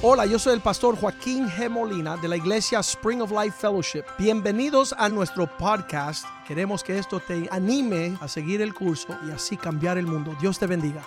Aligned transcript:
Hola, 0.00 0.26
yo 0.26 0.38
soy 0.38 0.54
el 0.54 0.60
pastor 0.60 0.94
Joaquín 0.94 1.48
G. 1.48 1.68
Molina 1.68 2.16
de 2.16 2.28
la 2.28 2.36
iglesia 2.36 2.78
Spring 2.78 3.20
of 3.20 3.32
Life 3.32 3.56
Fellowship. 3.58 4.04
Bienvenidos 4.16 4.94
a 4.96 5.08
nuestro 5.08 5.50
podcast. 5.58 6.24
Queremos 6.46 6.84
que 6.84 6.96
esto 6.98 7.18
te 7.18 7.48
anime 7.50 8.16
a 8.20 8.28
seguir 8.28 8.60
el 8.62 8.74
curso 8.74 9.08
y 9.26 9.32
así 9.32 9.56
cambiar 9.56 9.98
el 9.98 10.06
mundo. 10.06 10.36
Dios 10.40 10.56
te 10.56 10.68
bendiga. 10.68 11.04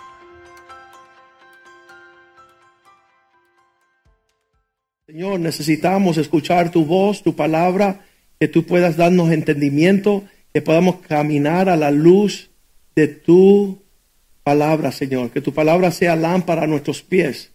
Señor, 5.06 5.40
necesitamos 5.40 6.18
escuchar 6.18 6.70
tu 6.70 6.84
voz, 6.84 7.22
tu 7.22 7.34
palabra, 7.34 8.04
que 8.38 8.46
tú 8.46 8.66
puedas 8.66 8.98
darnos 8.98 9.30
entendimiento, 9.30 10.22
que 10.52 10.60
podamos 10.60 10.96
caminar 10.96 11.70
a 11.70 11.76
la 11.76 11.90
luz 11.90 12.50
de 12.94 13.08
tu 13.08 13.80
palabra, 14.44 14.92
Señor. 14.92 15.30
Que 15.30 15.40
tu 15.40 15.54
palabra 15.54 15.90
sea 15.92 16.14
lámpara 16.14 16.64
a 16.64 16.66
nuestros 16.66 17.00
pies 17.00 17.51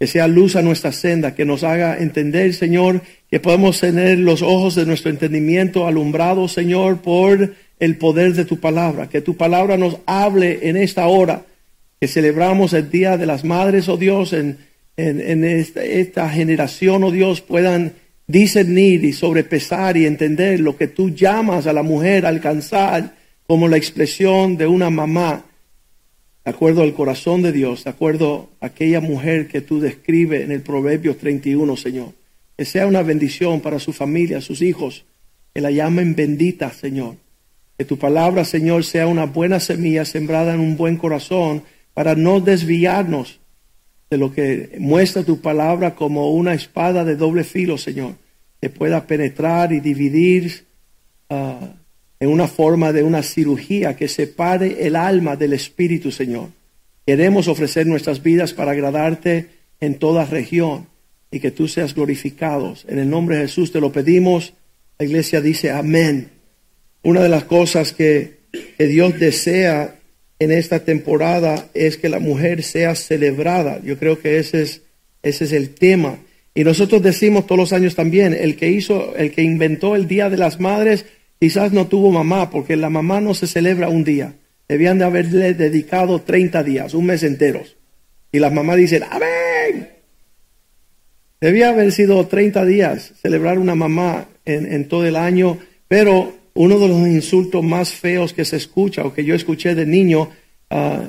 que 0.00 0.06
sea 0.06 0.26
luz 0.26 0.56
a 0.56 0.62
nuestra 0.62 0.92
senda, 0.92 1.34
que 1.34 1.44
nos 1.44 1.62
haga 1.62 1.98
entender, 1.98 2.54
Señor, 2.54 3.02
que 3.30 3.38
podemos 3.38 3.78
tener 3.78 4.18
los 4.18 4.40
ojos 4.40 4.74
de 4.74 4.86
nuestro 4.86 5.10
entendimiento 5.10 5.86
alumbrados, 5.86 6.52
Señor, 6.52 7.02
por 7.02 7.52
el 7.78 7.96
poder 7.98 8.32
de 8.32 8.46
tu 8.46 8.58
palabra, 8.58 9.10
que 9.10 9.20
tu 9.20 9.36
palabra 9.36 9.76
nos 9.76 9.98
hable 10.06 10.70
en 10.70 10.78
esta 10.78 11.06
hora, 11.06 11.42
que 12.00 12.08
celebramos 12.08 12.72
el 12.72 12.90
Día 12.90 13.18
de 13.18 13.26
las 13.26 13.44
Madres, 13.44 13.90
oh 13.90 13.98
Dios, 13.98 14.32
en, 14.32 14.56
en, 14.96 15.44
esta, 15.44 15.84
esta 15.84 16.30
generación, 16.30 17.04
oh 17.04 17.10
Dios, 17.10 17.42
puedan 17.42 17.92
discernir 18.26 19.04
y 19.04 19.12
sobrepesar 19.12 19.98
y 19.98 20.06
entender 20.06 20.60
lo 20.60 20.78
que 20.78 20.88
tú 20.88 21.10
llamas 21.10 21.66
a 21.66 21.74
la 21.74 21.82
mujer 21.82 22.24
a 22.24 22.30
alcanzar 22.30 23.16
como 23.46 23.68
la 23.68 23.76
expresión 23.76 24.56
de 24.56 24.66
una 24.66 24.88
mamá 24.88 25.44
de 26.44 26.50
acuerdo 26.50 26.82
al 26.82 26.94
corazón 26.94 27.42
de 27.42 27.52
Dios, 27.52 27.84
de 27.84 27.90
acuerdo 27.90 28.50
a 28.60 28.66
aquella 28.66 29.00
mujer 29.00 29.48
que 29.48 29.60
tú 29.60 29.80
describes 29.80 30.42
en 30.42 30.52
el 30.52 30.62
Proverbio 30.62 31.16
31, 31.16 31.76
Señor. 31.76 32.12
Que 32.56 32.64
sea 32.64 32.86
una 32.86 33.02
bendición 33.02 33.60
para 33.60 33.78
su 33.78 33.92
familia, 33.92 34.40
sus 34.40 34.62
hijos, 34.62 35.04
que 35.54 35.60
la 35.60 35.70
llamen 35.70 36.14
bendita, 36.14 36.72
Señor. 36.72 37.16
Que 37.76 37.84
tu 37.84 37.98
palabra, 37.98 38.44
Señor, 38.44 38.84
sea 38.84 39.06
una 39.06 39.26
buena 39.26 39.60
semilla 39.60 40.04
sembrada 40.04 40.54
en 40.54 40.60
un 40.60 40.76
buen 40.76 40.96
corazón 40.96 41.62
para 41.94 42.14
no 42.14 42.40
desviarnos 42.40 43.40
de 44.10 44.18
lo 44.18 44.32
que 44.32 44.76
muestra 44.78 45.22
tu 45.22 45.40
palabra 45.40 45.94
como 45.94 46.32
una 46.32 46.54
espada 46.54 47.04
de 47.04 47.16
doble 47.16 47.44
filo, 47.44 47.78
Señor, 47.78 48.14
que 48.60 48.68
pueda 48.68 49.06
penetrar 49.06 49.72
y 49.72 49.80
dividir 49.80 50.66
uh, 51.28 51.66
en 52.20 52.28
una 52.28 52.46
forma 52.46 52.92
de 52.92 53.02
una 53.02 53.22
cirugía 53.22 53.96
que 53.96 54.06
separe 54.06 54.86
el 54.86 54.94
alma 54.94 55.36
del 55.36 55.54
espíritu, 55.54 56.12
Señor. 56.12 56.50
Queremos 57.06 57.48
ofrecer 57.48 57.86
nuestras 57.86 58.22
vidas 58.22 58.52
para 58.52 58.72
agradarte 58.72 59.46
en 59.80 59.94
toda 59.94 60.26
región 60.26 60.86
y 61.30 61.40
que 61.40 61.50
tú 61.50 61.66
seas 61.66 61.94
glorificado. 61.94 62.74
En 62.86 62.98
el 62.98 63.08
nombre 63.08 63.36
de 63.36 63.42
Jesús 63.42 63.72
te 63.72 63.80
lo 63.80 63.90
pedimos. 63.90 64.52
La 64.98 65.06
iglesia 65.06 65.40
dice 65.40 65.70
amén. 65.70 66.28
Una 67.02 67.22
de 67.22 67.30
las 67.30 67.44
cosas 67.44 67.92
que, 67.92 68.38
Dios 68.78 69.18
desea 69.20 69.94
en 70.40 70.50
esta 70.50 70.80
temporada 70.80 71.68
es 71.72 71.96
que 71.96 72.08
la 72.08 72.18
mujer 72.18 72.64
sea 72.64 72.96
celebrada. 72.96 73.80
Yo 73.84 73.96
creo 73.96 74.18
que 74.20 74.38
ese 74.38 74.62
es, 74.62 74.82
ese 75.22 75.44
es 75.44 75.52
el 75.52 75.70
tema. 75.70 76.18
Y 76.52 76.64
nosotros 76.64 77.00
decimos 77.00 77.46
todos 77.46 77.60
los 77.60 77.72
años 77.72 77.94
también, 77.94 78.34
el 78.34 78.56
que 78.56 78.68
hizo, 78.68 79.14
el 79.16 79.30
que 79.30 79.42
inventó 79.42 79.94
el 79.94 80.08
Día 80.08 80.28
de 80.28 80.36
las 80.36 80.58
Madres 80.58 81.06
Quizás 81.40 81.72
no 81.72 81.86
tuvo 81.86 82.10
mamá, 82.10 82.50
porque 82.50 82.76
la 82.76 82.90
mamá 82.90 83.22
no 83.22 83.32
se 83.32 83.46
celebra 83.46 83.88
un 83.88 84.04
día. 84.04 84.34
Debían 84.68 84.98
de 84.98 85.06
haberle 85.06 85.54
dedicado 85.54 86.20
30 86.20 86.62
días, 86.62 86.92
un 86.92 87.06
mes 87.06 87.22
entero. 87.22 87.62
Y 88.30 88.40
las 88.40 88.52
mamás 88.52 88.76
dicen, 88.76 89.04
amén. 89.10 89.88
Debía 91.40 91.70
haber 91.70 91.92
sido 91.92 92.26
30 92.26 92.66
días 92.66 93.14
celebrar 93.22 93.58
una 93.58 93.74
mamá 93.74 94.28
en, 94.44 94.86
todo 94.86 95.06
el 95.06 95.16
año, 95.16 95.56
pero 95.88 96.36
uno 96.52 96.78
de 96.78 96.88
los 96.88 96.98
insultos 97.08 97.64
más 97.64 97.94
feos 97.94 98.34
que 98.34 98.44
se 98.44 98.58
escucha 98.58 99.02
o 99.02 99.14
que 99.14 99.24
yo 99.24 99.34
escuché 99.34 99.74
de 99.74 99.86
niño, 99.86 100.28
uh, 100.70 101.08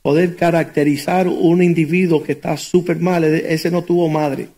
poder 0.00 0.34
caracterizar 0.36 1.28
un 1.28 1.62
individuo 1.62 2.22
que 2.22 2.32
está 2.32 2.56
súper 2.56 3.00
mal, 3.00 3.22
ese 3.24 3.70
no 3.70 3.84
tuvo 3.84 4.08
madre. 4.08 4.48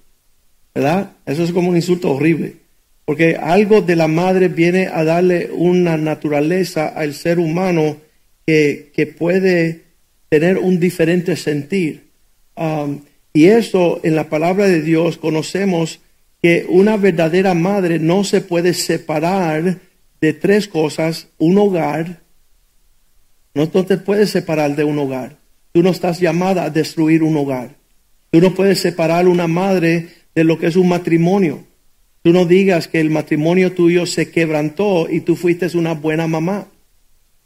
¿Verdad? 0.73 1.15
Eso 1.27 1.43
es 1.43 1.51
como 1.51 1.71
un 1.71 1.75
insulto 1.75 2.13
horrible 2.13 2.60
porque 3.05 3.37
algo 3.37 3.81
de 3.81 3.97
la 3.97 4.09
madre 4.09 4.49
viene 4.49 4.87
a 4.87 5.05
darle 5.05 5.51
una 5.53 5.97
naturaleza 5.97 6.89
al 6.89 7.15
ser 7.15 7.39
humano 7.39 7.97
que, 8.47 9.15
puede 9.19 9.83
tener 10.29 10.59
un 10.59 10.81
diferente 10.81 11.37
sentir. 11.37 12.11
Um, 12.57 13.01
y 13.33 13.47
eso 13.47 14.01
en 14.03 14.17
la 14.17 14.29
palabra 14.29 14.67
de 14.67 14.83
Dios 14.83 15.19
conocemos 15.19 16.01
que 16.43 16.67
una 16.69 16.97
verdadera 16.97 17.55
madre 17.55 17.99
no 17.99 18.25
se 18.25 18.41
puede 18.41 18.75
separar 18.75 19.79
de 20.21 20.33
tres 20.33 20.69
cosas, 20.69 21.29
un 21.39 21.59
hogar, 21.59 22.21
no 23.55 23.69
te 23.69 23.97
puedes 23.97 24.31
separar 24.31 24.77
de 24.77 24.85
un 24.85 24.99
hogar. 24.99 25.37
Tú 25.73 25.83
no 25.83 25.91
estás 25.91 26.21
llamada 26.21 26.65
a 26.65 26.71
destruir 26.71 27.23
un 27.23 27.37
hogar. 27.37 27.77
Tú 28.31 28.41
no 28.41 28.55
puedes 28.55 28.81
separar 28.81 29.29
una 29.29 29.47
madre 29.49 30.09
de 30.35 30.45
lo 30.45 30.59
que 30.59 30.67
es 30.67 30.77
un 30.77 30.89
matrimonio. 30.89 31.65
Tú 32.23 32.33
no 32.33 32.45
digas 32.45 32.87
que 32.87 33.01
el 33.01 33.11
matrimonio 33.11 33.73
tuyo 33.73 34.05
se 34.05 34.31
quebrantó 34.31 35.09
y 35.09 35.21
tú 35.21 35.37
fuiste 35.37 35.75
una 35.77 35.95
buena 35.95 36.27
mamá. 36.27 36.67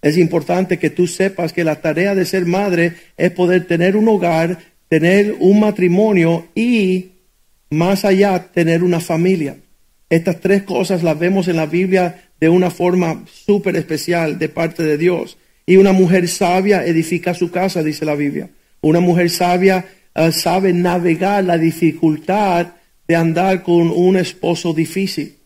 Es 0.03 0.19
importante 0.19 0.79
que 0.79 0.91
tú 0.91 1.07
sepas 1.07 1.53
que 1.53 1.65
la 1.65 1.81
tarea 1.81 2.15
de 2.15 2.27
ser 2.27 2.45
madre 2.45 2.95
es 3.17 3.31
poder 3.31 3.67
tener 3.67 3.97
un 3.97 4.09
hogar, 4.09 4.59
tener 4.89 5.37
un 5.39 5.61
matrimonio 5.61 6.49
y 6.55 7.13
más 7.71 8.05
allá 8.05 8.51
tener 8.53 8.83
una 8.83 9.01
familia. 9.01 9.57
Estas 10.11 10.41
tres 10.41 10.65
cosas 10.65 11.03
las 11.03 11.19
vemos 11.19 11.49
en 11.49 11.57
la 11.57 11.67
Biblia 11.67 12.31
de 12.41 12.49
una 12.49 12.71
forma 12.71 13.25
súper 13.27 13.77
especial 13.77 14.39
de 14.39 14.49
parte 14.49 14.83
de 14.83 14.99
Dios. 14.99 15.39
Y 15.67 15.77
una 15.77 15.93
mujer 15.93 16.29
sabia 16.29 16.85
edifica 16.85 17.33
su 17.33 17.51
casa, 17.51 17.83
dice 17.83 18.05
la 18.05 18.15
Biblia. 18.15 18.51
Una 18.81 19.01
mujer 19.01 19.31
sabia 19.31 19.87
eh, 20.15 20.33
sabe 20.33 20.73
navegar 20.73 21.45
la 21.45 21.57
dificultad 21.59 22.69
de 23.07 23.17
andar 23.17 23.63
con 23.63 23.91
un 23.91 24.17
esposo 24.17 24.73
difícil. 24.73 25.37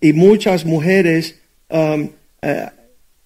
Y 0.00 0.12
muchas 0.12 0.64
mujeres 0.64 1.36
um, 1.68 2.08
eh, 2.42 2.66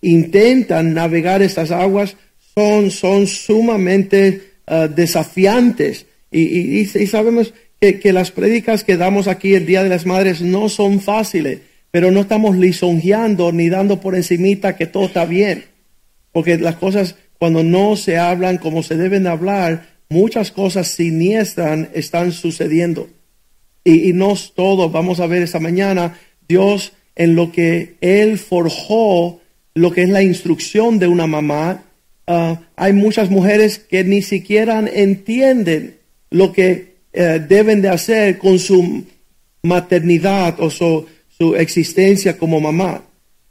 intentan 0.01 0.95
navegar 0.95 1.43
estas 1.43 1.71
aguas, 1.71 2.17
son, 2.55 2.91
son 2.91 3.27
sumamente 3.27 4.53
uh, 4.67 4.89
desafiantes. 4.89 6.07
Y, 6.31 6.87
sabemos 7.07 7.53
que, 7.79 8.01
que, 8.01 8.13
las 8.13 8.31
prédicas 8.31 8.85
que 8.85 8.97
damos 8.97 9.29
aquí 9.29 9.55
el 9.55 9.67
Día 9.67 9.83
de 9.83 9.91
las 9.91 10.07
Madres 10.07 10.41
no 10.41 10.71
son 10.71 11.01
fáciles, 11.01 11.61
pero 11.91 12.11
no 12.11 12.21
estamos 12.21 12.57
lisonjeando 12.57 13.53
ni 13.53 13.69
dando 13.69 14.01
por 14.01 14.15
encimita 14.15 14.77
que 14.77 14.87
todo 14.87 15.07
está 15.07 15.27
bien. 15.27 15.65
Porque 16.33 16.57
las 16.57 16.77
cosas, 16.77 17.17
cuando 17.39 17.63
no 17.63 17.97
se 17.97 18.17
hablan 18.17 18.57
como 18.57 18.83
se 18.83 18.97
deben 18.97 19.27
hablar, 19.27 19.89
muchas 20.09 20.51
cosas 20.53 20.89
siniestras 20.89 21.89
están 21.93 22.33
sucediendo 22.33 23.11
y, 23.85 24.13
no 24.13 24.35
todos 24.55 24.91
vamos 24.93 25.21
a 25.21 25.27
ver 25.27 25.43
esta 25.43 25.61
mañana, 25.61 26.19
Dios 26.49 26.93
en 27.17 27.35
lo 27.35 27.53
que 27.53 27.97
Él 28.01 28.39
forjó, 28.39 29.41
lo 29.75 29.91
que 29.91 30.03
es 30.03 30.09
la 30.09 30.23
instrucción 30.23 30.99
de 30.99 31.09
una 31.09 31.27
mamá, 31.27 31.85
ah, 32.27 32.61
hay 32.77 32.93
muchas 32.93 33.31
mujeres 33.31 33.79
que 33.79 34.05
ni 34.05 34.23
siquiera 34.23 34.81
entienden 34.93 35.97
lo 36.31 36.53
que 36.53 36.97
eh, 37.13 37.45
deben 37.47 37.83
de 37.83 37.89
hacer 37.89 38.39
con 38.39 38.59
su 38.59 39.05
maternidad 39.63 40.61
o 40.61 40.71
su, 40.71 41.07
existencia 41.57 42.39
como 42.39 42.61
mamá. 42.61 43.03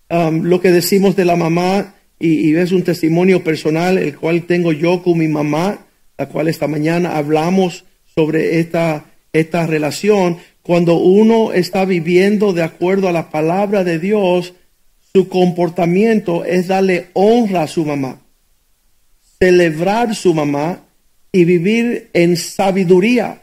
lo 0.09 0.62
que 0.62 0.72
decimos 0.72 1.18
de 1.18 1.25
la 1.25 1.36
mamá, 1.36 1.96
y, 2.18 2.50
y, 2.50 2.56
es 2.56 2.72
un 2.72 2.84
testimonio 2.84 3.44
personal, 3.44 3.97
el 3.97 4.16
cual 4.16 4.44
tengo 4.44 4.72
yo 4.72 5.03
con 5.03 5.18
mi 5.18 5.28
mamá, 5.28 5.86
la 6.18 6.30
cual 6.30 6.47
esta 6.47 6.68
mañana 6.68 7.18
hablamos 7.18 7.84
sobre 8.16 8.59
esta 8.59 9.10
esta 9.34 9.66
relación, 9.66 10.38
cuando 10.62 10.96
uno 10.96 11.54
está 11.54 11.86
viviendo 11.86 12.54
de 12.54 12.64
acuerdo 12.64 13.08
a 13.08 13.12
la 13.12 13.30
palabra 13.30 13.84
de 13.84 14.00
Dios, 14.00 14.54
su 15.14 15.28
comportamiento 15.28 16.46
es 16.46 16.68
darle 16.68 17.08
honra 17.14 17.64
a 17.64 17.68
su 17.68 17.86
mamá, 17.86 18.22
celebrar 19.40 20.16
su 20.16 20.34
mamá 20.34 20.84
y 21.32 21.46
vivir 21.46 22.10
en 22.14 22.38
sabiduría, 22.38 23.42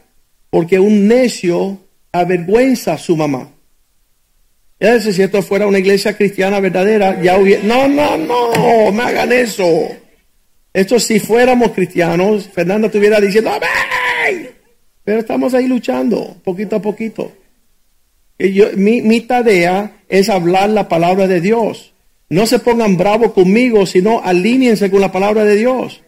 porque 0.49 0.79
un 0.79 1.07
necio 1.07 1.77
avergüenza 2.11 2.93
a 2.93 2.97
su 2.97 3.15
mamá. 3.15 3.49
Ya 4.79 4.99
si 4.99 5.21
esto 5.21 5.41
fuera 5.41 5.67
una 5.67 5.79
iglesia 5.79 6.15
cristiana 6.15 6.59
verdadera, 6.61 7.21
ya 7.21 7.37
hubiera... 7.37 7.63
No, 7.63 7.87
no, 7.87 8.17
no, 8.17 8.91
me 8.93 9.03
hagan 9.03 9.31
eso. 9.33 9.89
Esto 10.71 10.99
si 10.99 11.19
fuéramos 11.19 11.71
cristianos, 11.71 12.47
Fernanda 12.47 12.87
estuviera 12.87 13.19
diciendo, 13.19 13.49
¡Amén! 13.49 13.98
Pero 15.09 15.21
estamos 15.21 15.55
ahí 15.55 15.67
luchando, 15.67 16.37
poquito 16.43 16.75
a 16.75 16.81
poquito. 16.83 17.31
Yo, 18.37 18.67
mi, 18.75 19.01
mi 19.01 19.21
tarea 19.21 20.03
es 20.07 20.29
hablar 20.29 20.69
la 20.69 20.87
palabra 20.87 21.25
de 21.25 21.41
Dios. 21.41 21.93
No 22.29 22.45
se 22.45 22.59
pongan 22.59 22.95
bravos 22.95 23.31
conmigo, 23.31 23.87
sino 23.87 24.21
alíñense 24.23 24.91
con 24.91 25.01
la 25.01 25.11
palabra 25.11 25.45
de 25.45 25.55
Dios. 25.55 26.03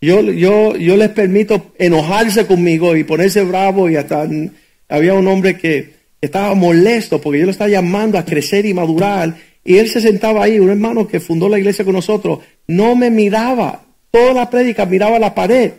Yo, 0.00 0.20
yo, 0.20 0.76
yo 0.76 0.96
les 0.96 1.08
permito 1.08 1.72
enojarse 1.76 2.46
conmigo 2.46 2.94
y 2.94 3.02
ponerse 3.02 3.42
bravo 3.42 3.90
y 3.90 3.96
hasta 3.96 4.28
había 4.88 5.14
un 5.14 5.26
hombre 5.26 5.58
que 5.58 5.94
estaba 6.20 6.54
molesto 6.54 7.20
porque 7.20 7.40
yo 7.40 7.46
lo 7.46 7.50
estaba 7.50 7.68
llamando 7.68 8.16
a 8.16 8.24
crecer 8.24 8.64
y 8.64 8.74
madurar 8.74 9.34
y 9.64 9.78
él 9.78 9.88
se 9.88 10.00
sentaba 10.00 10.44
ahí, 10.44 10.60
un 10.60 10.70
hermano 10.70 11.08
que 11.08 11.18
fundó 11.18 11.48
la 11.48 11.58
iglesia 11.58 11.84
con 11.84 11.94
nosotros, 11.94 12.38
no 12.68 12.94
me 12.94 13.10
miraba, 13.10 13.86
toda 14.12 14.32
la 14.32 14.48
prédica 14.48 14.86
miraba 14.86 15.18
la 15.18 15.34
pared 15.34 15.72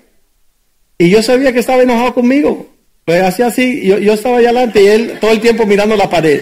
y 0.97 1.09
yo 1.09 1.21
sabía 1.21 1.53
que 1.53 1.59
estaba 1.59 1.83
enojado 1.83 2.13
conmigo. 2.13 2.67
Pues 3.05 3.21
hacía 3.23 3.47
así, 3.47 3.85
yo, 3.85 3.99
yo 3.99 4.13
estaba 4.13 4.37
allá 4.37 4.49
adelante 4.49 4.83
y 4.83 4.87
él 4.87 5.17
todo 5.21 5.31
el 5.31 5.39
tiempo 5.39 5.65
mirando 5.65 5.95
la 5.95 6.09
pared. 6.09 6.41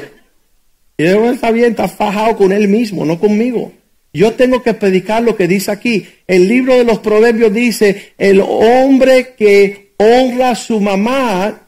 Y 0.97 1.05
él 1.05 1.25
está 1.25 1.51
bien, 1.51 1.71
está 1.71 1.87
fajado 1.87 2.37
con 2.37 2.51
él 2.51 2.67
mismo, 2.67 3.05
no 3.05 3.19
conmigo. 3.19 3.71
Yo 4.13 4.33
tengo 4.33 4.63
que 4.63 4.73
predicar 4.73 5.21
lo 5.21 5.35
que 5.35 5.47
dice 5.47 5.71
aquí. 5.71 6.07
El 6.25 6.47
libro 6.47 6.77
de 6.77 6.85
los 6.85 6.99
proverbios 6.99 7.53
dice, 7.53 8.13
el 8.17 8.41
hombre 8.41 9.35
que 9.37 9.93
honra 9.97 10.51
a 10.51 10.55
su 10.55 10.79
mamá 10.79 11.67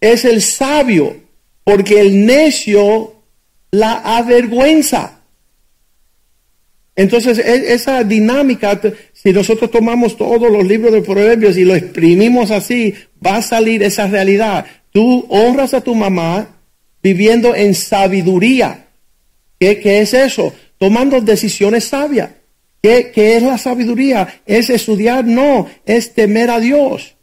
es 0.00 0.26
el 0.26 0.42
sabio, 0.42 1.16
porque 1.64 2.00
el 2.00 2.26
necio 2.26 3.14
la 3.70 3.94
avergüenza. 4.18 5.23
Entonces, 6.96 7.38
e, 7.38 7.74
esa 7.74 8.04
dinámica, 8.04 8.80
si 9.12 9.32
nosotros 9.32 9.70
tomamos 9.70 10.16
todos 10.16 10.50
los 10.50 10.64
libros 10.64 10.92
de 10.92 11.02
proverbios 11.02 11.56
y 11.56 11.64
lo 11.64 11.74
exprimimos 11.74 12.50
así, 12.50 12.94
va 13.24 13.36
a 13.36 13.42
salir 13.42 13.82
esa 13.82 14.06
realidad. 14.06 14.66
Tú 14.90 15.26
honras 15.28 15.74
a 15.74 15.80
tu 15.80 15.94
mamá 15.94 16.60
viviendo 17.02 17.54
en 17.54 17.74
sabiduría. 17.74 18.86
¿Qué, 19.58 19.80
qué 19.80 20.00
es 20.00 20.14
eso? 20.14 20.52
tomando 20.78 21.20
decisiones 21.20 21.84
sabias. 21.84 22.30
¿Qué, 22.82 23.10
es 23.14 23.42
la 23.42 23.56
sabiduría? 23.56 24.42
¿Es 24.44 24.68
estudiar? 24.68 25.24
No, 25.24 25.66
es 25.86 26.12
temer 26.12 26.50
a 26.50 26.60
Dios. 26.60 27.16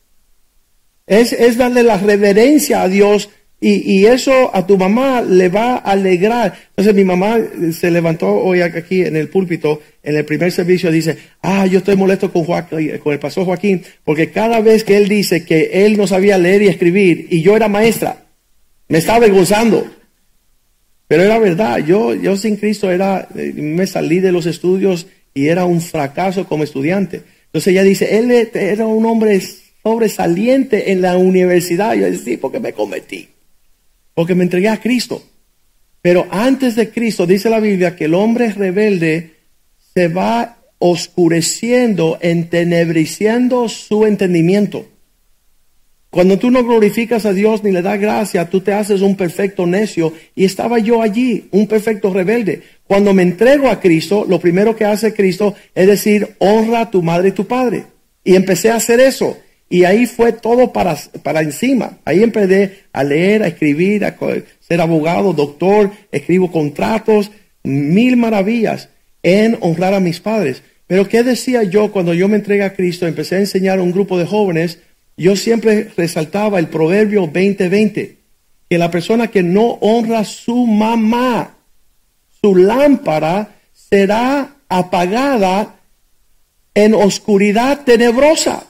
Es, 1.06 1.34
es 1.34 1.58
darle 1.58 1.84
la 1.84 1.98
reverencia 1.98 2.82
a 2.82 2.88
Dios 2.88 3.30
y, 3.64 4.08
eso 4.08 4.50
a 4.56 4.66
tu 4.66 4.76
mamá 4.76 5.22
le 5.22 5.48
va 5.48 5.76
a 5.76 5.92
alegrar. 5.92 6.52
Entonces 6.70 6.96
mi 6.96 7.04
mamá 7.04 7.38
se 7.72 7.92
levantó 7.92 8.28
hoy 8.28 8.62
aquí 8.62 9.04
en 9.04 9.16
el 9.16 9.30
púlpito, 9.30 9.82
en 10.02 10.16
el 10.16 10.26
primer 10.26 10.52
servicio, 10.52 10.90
dice, 10.90 11.16
ah, 11.44 11.68
yo 11.68 11.78
estoy 11.78 11.96
molesto 11.96 12.34
con, 12.34 12.44
Joaquín, 12.44 12.98
con 12.98 13.14
el 13.14 13.20
pastor 13.20 13.46
Joaquín, 13.46 13.84
porque 14.04 14.32
cada 14.32 14.62
vez 14.62 14.84
que 14.84 14.98
él 14.98 15.08
dice 15.08 15.46
que 15.46 15.86
él 15.86 15.96
no 15.96 16.08
sabía 16.08 16.40
leer 16.40 16.64
y 16.64 16.70
escribir 16.70 17.28
y 17.30 17.44
yo 17.44 17.56
era 17.56 17.68
maestra, 17.68 18.26
me 18.88 18.98
está 18.98 19.16
avergonzando. 19.16 19.86
Pero 21.08 21.24
era 21.24 21.38
verdad, 21.38 21.78
yo, 21.86 22.16
yo 22.16 22.38
sin 22.38 22.56
Cristo 22.56 22.90
era, 22.90 23.28
eh, 23.36 23.54
me 23.56 23.86
salí 23.86 24.20
de 24.20 24.32
los 24.32 24.48
estudios 24.48 25.06
y 25.36 25.50
era 25.50 25.66
un 25.66 25.82
fracaso 25.82 26.48
como 26.48 26.64
estudiante. 26.64 27.22
Entonces 27.46 27.74
ella 27.74 27.84
dice, 27.84 28.18
él 28.18 28.32
era 28.54 28.88
un 28.88 29.06
hombre 29.06 29.40
sobresaliente 29.84 30.92
en 30.92 31.02
la 31.02 31.18
universidad. 31.18 31.94
Yo 31.94 32.06
decía, 32.06 32.24
sí, 32.24 32.38
porque 32.38 32.60
me 32.60 32.74
cometí, 32.74 33.28
porque 34.22 34.36
me 34.36 34.44
entregué 34.44 34.70
a 34.70 34.80
Cristo. 34.80 35.24
Pero 36.00 36.28
antes 36.30 36.76
de 36.76 36.92
Cristo 36.92 37.26
dice 37.26 37.50
la 37.50 37.60
Biblia 37.60 37.96
que 37.96 38.06
el 38.06 38.14
hombre 38.14 38.54
rebelde 38.54 39.32
se 39.96 40.10
va 40.10 40.60
oscureciendo, 40.78 42.20
entenebriciendo 42.22 43.68
su 43.68 44.06
entendimiento. 44.06 44.86
Cuando 46.12 46.38
tú 46.38 46.52
no 46.52 46.64
glorificas 46.64 47.26
a 47.26 47.34
Dios 47.34 47.64
ni 47.64 47.72
le 47.72 47.82
das 47.82 48.00
gracia, 48.00 48.48
tú 48.48 48.62
te 48.62 48.74
haces 48.74 49.02
un 49.02 49.16
perfecto 49.16 49.66
necio. 49.66 50.14
Y 50.36 50.46
estaba 50.46 50.78
yo 50.78 51.02
allí, 51.02 51.48
un 51.50 51.66
perfecto 51.66 52.14
rebelde. 52.14 52.62
Cuando 52.86 53.16
me 53.16 53.24
entrego 53.24 53.70
a 53.70 53.80
Cristo, 53.80 54.24
lo 54.30 54.40
primero 54.40 54.76
que 54.76 54.86
hace 54.86 55.16
Cristo 55.16 55.56
es 55.74 55.88
decir, 55.88 56.36
honra 56.38 56.82
a 56.82 56.92
tu 56.92 57.02
madre 57.02 57.30
y 57.30 57.32
tu 57.32 57.48
padre. 57.48 57.86
Y 58.24 58.36
empecé 58.36 58.70
a 58.70 58.76
hacer 58.76 59.00
eso. 59.00 59.36
Y 59.72 59.86
ahí 59.86 60.06
fue 60.06 60.34
todo 60.34 60.72
para, 60.72 60.96
para 61.24 61.42
encima. 61.42 61.98
Ahí 62.06 62.22
empecé 62.22 62.84
a 62.94 63.04
leer, 63.04 63.42
a 63.42 63.48
escribir, 63.48 64.06
a 64.06 64.16
ser 64.60 64.82
abogado, 64.82 65.34
doctor, 65.34 65.90
escribo 66.12 66.52
contratos, 66.52 67.32
mil 67.64 68.18
maravillas 68.18 68.90
en 69.24 69.58
honrar 69.62 69.96
a 69.96 70.00
mis 70.00 70.20
padres. 70.20 70.62
Pero 70.86 71.08
¿qué 71.08 71.24
decía 71.24 71.64
yo 71.64 71.92
cuando 71.92 72.14
yo 72.14 72.28
me 72.28 72.36
entregué 72.36 72.64
a 72.64 72.74
Cristo? 72.74 73.08
Empecé 73.08 73.38
a 73.38 73.40
enseñar 73.40 73.80
a 73.80 73.84
un 73.84 73.92
grupo 73.92 74.20
de 74.20 74.26
jóvenes 74.26 74.78
yo 75.22 75.36
siempre 75.36 75.92
resaltaba 75.96 76.58
el 76.58 76.68
proverbio 76.68 77.22
2020, 77.22 78.18
que 78.70 78.78
la 78.78 78.90
persona 78.90 79.28
que 79.28 79.44
no 79.44 79.78
honra 79.82 80.20
a 80.20 80.26
su 80.26 80.66
mamá, 80.66 81.58
su 82.42 82.56
lámpara 82.56 83.56
será 83.72 84.56
apagada 84.68 85.76
en 86.74 86.96
oscuridad 86.96 87.84
tenebrosa. 87.84 88.66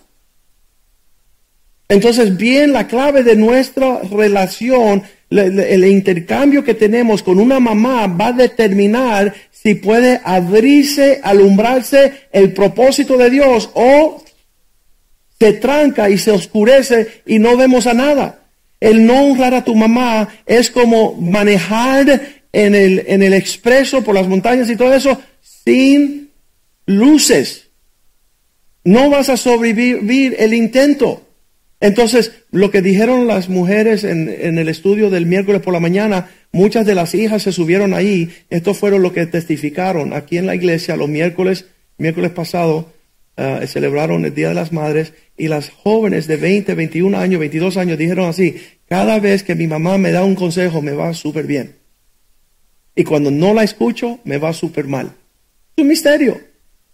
Entonces, 1.91 2.37
bien, 2.37 2.71
la 2.71 2.87
clave 2.87 3.21
de 3.21 3.35
nuestra 3.35 3.99
relación, 4.09 5.03
el 5.29 5.83
intercambio 5.83 6.63
que 6.63 6.73
tenemos 6.73 7.21
con 7.21 7.37
una 7.37 7.59
mamá 7.59 8.07
va 8.07 8.27
a 8.27 8.31
determinar 8.31 9.33
si 9.51 9.75
puede 9.75 10.21
abrirse, 10.23 11.19
alumbrarse 11.21 12.13
el 12.31 12.53
propósito 12.53 13.17
de 13.17 13.29
Dios 13.29 13.71
o 13.73 14.23
se 15.37 15.51
tranca 15.51 16.09
y 16.09 16.17
se 16.17 16.31
oscurece 16.31 17.23
y 17.25 17.39
no 17.39 17.57
vemos 17.57 17.85
a 17.87 17.93
nada. 17.93 18.39
El 18.79 19.05
no 19.05 19.25
honrar 19.25 19.53
a 19.53 19.65
tu 19.65 19.75
mamá 19.75 20.29
es 20.45 20.71
como 20.71 21.15
manejar 21.15 22.21
en 22.53 22.73
el, 22.73 23.03
en 23.05 23.21
el 23.21 23.33
expreso 23.33 24.01
por 24.01 24.15
las 24.15 24.29
montañas 24.29 24.69
y 24.69 24.77
todo 24.77 24.93
eso 24.93 25.21
sin 25.41 26.31
luces. 26.85 27.67
No 28.85 29.09
vas 29.09 29.27
a 29.27 29.35
sobrevivir 29.35 30.37
el 30.39 30.53
intento. 30.53 31.27
Entonces, 31.81 32.43
lo 32.51 32.69
que 32.69 32.83
dijeron 32.83 33.25
las 33.25 33.49
mujeres 33.49 34.03
en, 34.03 34.29
el 34.29 34.69
estudio 34.69 35.09
del 35.09 35.25
miércoles 35.25 35.61
por 35.61 35.73
la 35.73 35.79
mañana, 35.79 36.29
muchas 36.51 36.85
de 36.85 36.93
las 36.93 37.15
hijas 37.15 37.41
se 37.41 37.51
subieron 37.51 37.95
ahí. 37.95 38.29
Estos 38.51 38.77
fueron 38.77 39.01
lo 39.01 39.11
que 39.11 39.25
testificaron 39.25 40.13
aquí 40.13 40.37
en 40.37 40.45
la 40.45 40.53
iglesia 40.53 40.95
los 40.95 41.09
miércoles, 41.09 41.65
miércoles 41.97 42.31
pasado, 42.31 42.93
uh, 43.37 43.65
celebraron 43.65 44.23
el 44.25 44.35
Día 44.35 44.49
de 44.49 44.53
las 44.53 44.71
Madres 44.71 45.13
y 45.35 45.47
las 45.47 45.69
jóvenes 45.69 46.27
de 46.27 46.37
20, 46.37 46.75
21 46.75 47.17
años, 47.17 47.39
22 47.39 47.77
años 47.77 47.97
dijeron 47.97 48.29
así, 48.29 48.61
cada 48.87 49.19
vez 49.19 49.41
que 49.41 49.55
mi 49.55 49.65
mamá 49.65 49.97
me 49.97 50.11
da 50.11 50.23
un 50.23 50.35
consejo 50.35 50.83
me 50.83 50.91
va 50.91 51.15
súper 51.15 51.47
bien. 51.47 51.77
Y 52.95 53.03
cuando 53.05 53.31
no 53.31 53.55
la 53.55 53.63
escucho, 53.63 54.19
me 54.23 54.37
va 54.37 54.53
súper 54.53 54.85
mal. 54.85 55.07
Es 55.75 55.81
un 55.81 55.87
misterio, 55.87 56.39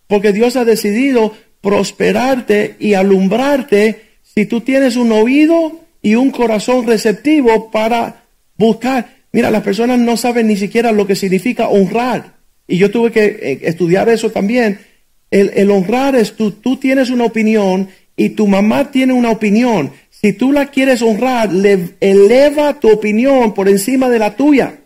porque 0.07 0.31
Dios 0.31 0.55
ha 0.55 0.63
decidido 0.63 1.33
prosperarte 1.59 2.77
y 2.79 2.93
alumbrarte 2.93 4.06
si 4.37 4.45
tú 4.45 4.61
tienes 4.61 4.97
un 4.97 5.11
oído 5.11 5.79
y 5.99 6.13
un 6.13 6.29
corazón 6.29 6.85
receptivo 6.85 7.71
para 7.71 8.25
buscar. 8.55 9.15
Mira, 9.31 9.49
las 9.49 9.63
personas 9.63 9.97
no 9.97 10.15
saben 10.15 10.45
ni 10.45 10.55
siquiera 10.55 10.91
lo 10.91 11.07
que 11.07 11.15
significa 11.15 11.69
honrar. 11.69 12.35
Y 12.67 12.77
yo 12.77 12.91
tuve 12.91 13.11
que 13.11 13.25
eh, 13.25 13.59
estudiar 13.63 14.09
eso 14.09 14.29
también. 14.29 14.77
El, 15.31 15.71
honrar 15.71 16.15
es 16.15 16.35
tú, 16.35 16.51
tú 16.51 16.77
tienes 16.77 17.09
una 17.09 17.23
opinión 17.23 17.89
y 18.15 18.29
tu 18.29 18.45
mamá 18.45 18.91
tiene 18.91 19.11
una 19.11 19.31
opinión, 19.31 19.91
si 20.11 20.33
tú 20.33 20.51
la 20.51 20.67
quieres 20.67 21.01
honrar, 21.01 21.51
le 21.51 21.95
eleva 21.99 22.79
tu 22.79 22.91
opinión 22.91 23.55
por 23.55 23.67
encima 23.67 24.07
de 24.07 24.19
la 24.19 24.35
tuya. 24.35 24.81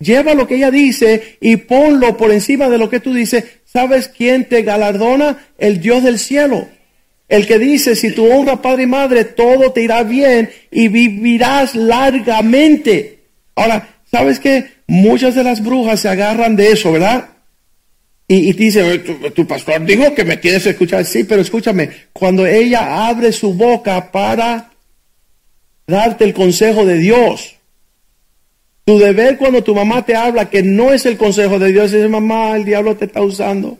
Lleva 0.00 0.34
lo 0.34 0.48
que 0.48 0.56
ella 0.56 0.72
dice 0.72 1.36
y 1.40 1.58
ponlo 1.58 2.16
por 2.16 2.32
encima 2.32 2.68
de 2.68 2.78
lo 2.78 2.90
que 2.90 2.98
tú 2.98 3.14
dices. 3.14 3.44
¿Sabes 3.66 4.08
quién 4.08 4.48
te 4.48 4.62
galardona? 4.62 5.46
El 5.58 5.80
Dios 5.80 6.02
del 6.02 6.18
cielo. 6.18 6.66
El 7.28 7.46
que 7.46 7.58
dice, 7.58 7.96
si 7.96 8.12
tú 8.12 8.30
honras 8.30 8.58
padre 8.58 8.84
y 8.84 8.86
madre, 8.86 9.24
todo 9.24 9.72
te 9.72 9.82
irá 9.82 10.02
bien 10.02 10.50
y 10.70 10.88
vivirás 10.88 11.74
largamente. 11.74 13.20
Ahora, 13.54 14.00
¿sabes 14.10 14.38
qué? 14.38 14.66
Muchas 14.86 15.34
de 15.34 15.44
las 15.44 15.62
brujas 15.62 16.00
se 16.00 16.08
agarran 16.08 16.56
de 16.56 16.72
eso, 16.72 16.92
¿verdad? 16.92 17.30
Y, 18.26 18.52
dice, 18.52 18.98
tu, 18.98 19.46
pastor 19.46 19.84
dijo 19.84 20.14
que 20.14 20.24
me 20.24 20.38
tienes 20.38 20.62
que 20.62 20.70
escuchar. 20.70 21.04
Sí, 21.04 21.24
pero 21.24 21.42
escúchame, 21.42 21.90
cuando 22.12 22.46
ella 22.46 23.06
abre 23.06 23.32
su 23.32 23.52
boca 23.52 24.10
para 24.10 24.70
darte 25.86 26.24
el 26.24 26.32
consejo 26.32 26.86
de 26.86 26.98
Dios, 26.98 27.56
tu 28.84 28.98
deber 28.98 29.36
cuando 29.36 29.62
tu 29.62 29.74
mamá 29.74 30.04
te 30.04 30.14
habla 30.14 30.48
que 30.48 30.62
no 30.62 30.92
es 30.92 31.04
el 31.06 31.16
consejo 31.16 31.58
de 31.58 31.72
Dios, 31.72 31.92
es 31.92 32.08
mamá, 32.08 32.56
el 32.56 32.64
diablo 32.64 32.96
te 32.96 33.06
está 33.06 33.22
usando. 33.22 33.78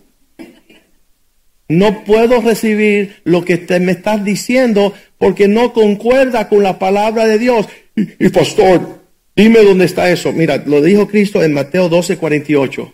No 1.69 2.05
puedo 2.05 2.41
recibir 2.41 3.17
lo 3.25 3.45
que 3.45 3.57
te 3.57 3.81
me 3.81 3.93
estás 3.93 4.25
diciendo 4.25 4.93
porque 5.19 5.49
no 5.49 5.73
concuerda 5.73 6.49
con 6.49 6.63
la 6.63 6.79
palabra 6.79 7.27
de 7.27 7.39
Dios. 7.39 7.67
Y, 7.97 8.29
pastor, 8.29 9.01
dime 9.35 9.61
dónde 9.61 9.87
está 9.87 10.11
eso. 10.11 10.33
Mira, 10.33 10.63
lo 10.67 10.83
dijo 10.83 11.09
Cristo 11.09 11.43
en 11.43 11.55
Mateo 11.55 11.89
12, 11.89 12.19
48. 12.19 12.93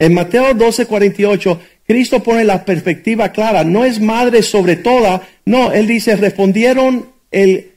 En 0.00 0.14
Mateo 0.14 0.54
12, 0.54 0.86
48, 0.86 1.60
Cristo 1.86 2.22
pone 2.22 2.44
la 2.44 2.64
perspectiva 2.64 3.30
clara. 3.30 3.64
No 3.64 3.84
es 3.84 4.00
madre 4.00 4.42
sobre 4.42 4.76
toda. 4.76 5.28
No, 5.44 5.72
él 5.72 5.86
dice, 5.86 6.16
respondieron 6.16 7.10
el, 7.30 7.72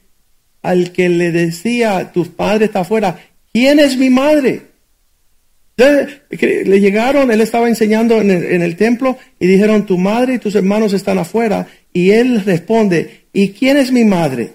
al 0.62 0.92
que 0.92 1.08
le 1.08 1.30
decía, 1.30 2.10
tu 2.12 2.24
padre 2.34 2.64
está 2.64 2.80
afuera, 2.80 3.18
¿quién 3.52 3.78
es 3.78 3.96
mi 3.96 4.10
madre? 4.10 4.62
Le 5.76 6.80
llegaron, 6.80 7.30
él 7.30 7.40
estaba 7.40 7.68
enseñando 7.68 8.20
en 8.20 8.30
el, 8.30 8.44
en 8.44 8.62
el 8.62 8.76
templo 8.76 9.18
y 9.40 9.46
dijeron, 9.46 9.86
tu 9.86 9.98
madre 9.98 10.34
y 10.34 10.38
tus 10.38 10.54
hermanos 10.54 10.92
están 10.92 11.18
afuera. 11.18 11.66
Y 11.92 12.10
él 12.10 12.44
responde, 12.44 13.26
¿y 13.32 13.50
quién 13.50 13.76
es 13.76 13.90
mi 13.90 14.04
madre? 14.04 14.52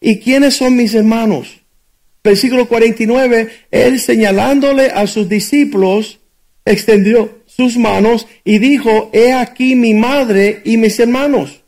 ¿Y 0.00 0.18
quiénes 0.18 0.54
son 0.54 0.76
mis 0.76 0.94
hermanos? 0.94 1.60
Versículo 2.22 2.68
49, 2.68 3.48
él 3.70 4.00
señalándole 4.00 4.86
a 4.86 5.06
sus 5.06 5.28
discípulos, 5.28 6.20
extendió 6.64 7.38
sus 7.46 7.76
manos 7.76 8.26
y 8.44 8.58
dijo, 8.58 9.10
he 9.12 9.32
aquí 9.32 9.74
mi 9.74 9.94
madre 9.94 10.60
y 10.64 10.76
mis 10.76 10.98
hermanos. 11.00 11.62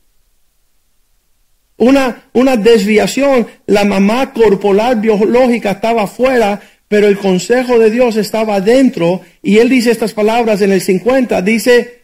Una, 1.76 2.24
una 2.34 2.56
desviación, 2.56 3.46
la 3.66 3.84
mamá 3.84 4.34
corporal 4.34 5.00
biológica 5.00 5.70
estaba 5.70 6.02
afuera, 6.02 6.60
pero 6.90 7.06
el 7.06 7.18
consejo 7.18 7.78
de 7.78 7.88
Dios 7.88 8.16
estaba 8.16 8.60
dentro. 8.60 9.20
Y 9.42 9.58
él 9.58 9.68
dice 9.68 9.92
estas 9.92 10.12
palabras 10.12 10.60
en 10.60 10.72
el 10.72 10.80
50, 10.80 11.40
dice, 11.40 12.00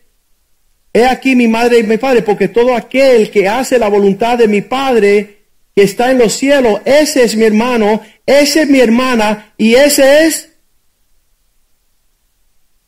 he 0.92 1.04
aquí 1.04 1.34
mi 1.34 1.48
madre 1.48 1.80
y 1.80 1.82
mi 1.82 1.96
padre, 1.98 2.22
porque 2.22 2.46
todo 2.46 2.72
aquel 2.72 3.32
que 3.32 3.48
hace 3.48 3.80
la 3.80 3.88
voluntad 3.88 4.38
de 4.38 4.46
mi 4.46 4.62
padre 4.62 5.38
que 5.74 5.82
está 5.82 6.12
en 6.12 6.18
los 6.18 6.34
cielos, 6.34 6.82
ese 6.84 7.24
es 7.24 7.34
mi 7.34 7.42
hermano, 7.42 8.00
ese 8.24 8.62
es 8.62 8.68
mi 8.68 8.78
hermana 8.78 9.54
y 9.58 9.74
ese 9.74 10.24
es 10.24 10.50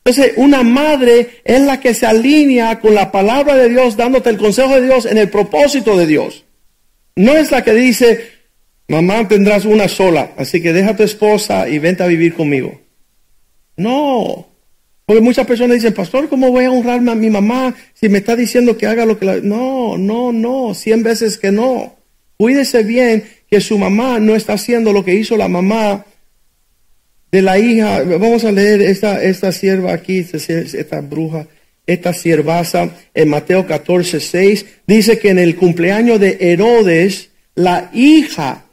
entonces, 0.05 0.35
una 0.37 0.63
madre 0.63 1.41
es 1.43 1.61
la 1.61 1.81
que 1.81 1.93
se 1.93 2.05
alinea 2.05 2.79
con 2.79 2.95
la 2.95 3.11
palabra 3.11 3.55
de 3.55 3.67
Dios, 3.67 3.97
dándote 3.97 4.29
el 4.29 4.37
consejo 4.37 4.75
de 4.75 4.83
Dios 4.83 5.05
en 5.05 5.17
el 5.17 5.29
propósito 5.29 5.97
de 5.97 6.07
Dios. 6.07 6.45
No 7.17 7.35
es 7.35 7.51
la 7.51 7.61
que 7.61 7.73
dice, 7.73 8.38
mamá 8.89 9.27
tendrás 9.27 9.65
una 9.65 9.87
sola, 9.87 10.31
así 10.37 10.61
que 10.61 10.73
deja 10.73 10.91
a 10.91 10.95
tu 10.95 11.03
esposa 11.03 11.69
y 11.69 11.79
vente 11.79 12.03
a 12.03 12.07
vivir 12.07 12.33
conmigo. 12.33 12.81
No, 13.77 14.49
porque 15.09 15.21
muchas 15.21 15.47
personas 15.47 15.77
dicen, 15.77 15.93
pastor, 15.93 16.29
¿cómo 16.29 16.51
voy 16.51 16.65
a 16.65 16.71
honrar 16.71 16.99
a 16.99 17.15
mi 17.15 17.31
mamá 17.31 17.73
si 17.93 18.09
me 18.09 18.19
está 18.19 18.35
diciendo 18.35 18.77
que 18.77 18.85
haga 18.85 19.07
lo 19.07 19.17
que 19.17 19.25
la... 19.25 19.37
No, 19.37 19.97
no, 19.97 20.31
no, 20.31 20.75
cien 20.75 21.01
veces 21.01 21.39
que 21.39 21.51
no. 21.51 21.95
Cuídese 22.37 22.83
bien 22.83 23.23
que 23.49 23.59
su 23.59 23.79
mamá 23.79 24.19
no 24.19 24.35
está 24.35 24.53
haciendo 24.53 24.93
lo 24.93 25.03
que 25.03 25.15
hizo 25.15 25.35
la 25.35 25.47
mamá 25.47 26.05
de 27.31 27.41
la 27.41 27.57
hija, 27.57 28.03
vamos 28.03 28.43
a 28.43 28.51
leer 28.51 28.81
esta, 28.81 29.23
esta 29.23 29.51
sierva 29.51 29.93
aquí, 29.93 30.19
esta, 30.19 31.01
bruja, 31.01 31.47
esta 31.85 32.13
siervaza 32.13 32.91
en 33.13 33.29
Mateo 33.29 33.65
14, 33.65 34.19
6, 34.19 34.65
dice 34.85 35.19
que 35.19 35.29
en 35.29 35.39
el 35.39 35.55
cumpleaños 35.55 36.19
de 36.19 36.37
Herodes, 36.39 37.29
la 37.55 37.89
hija 37.93 38.65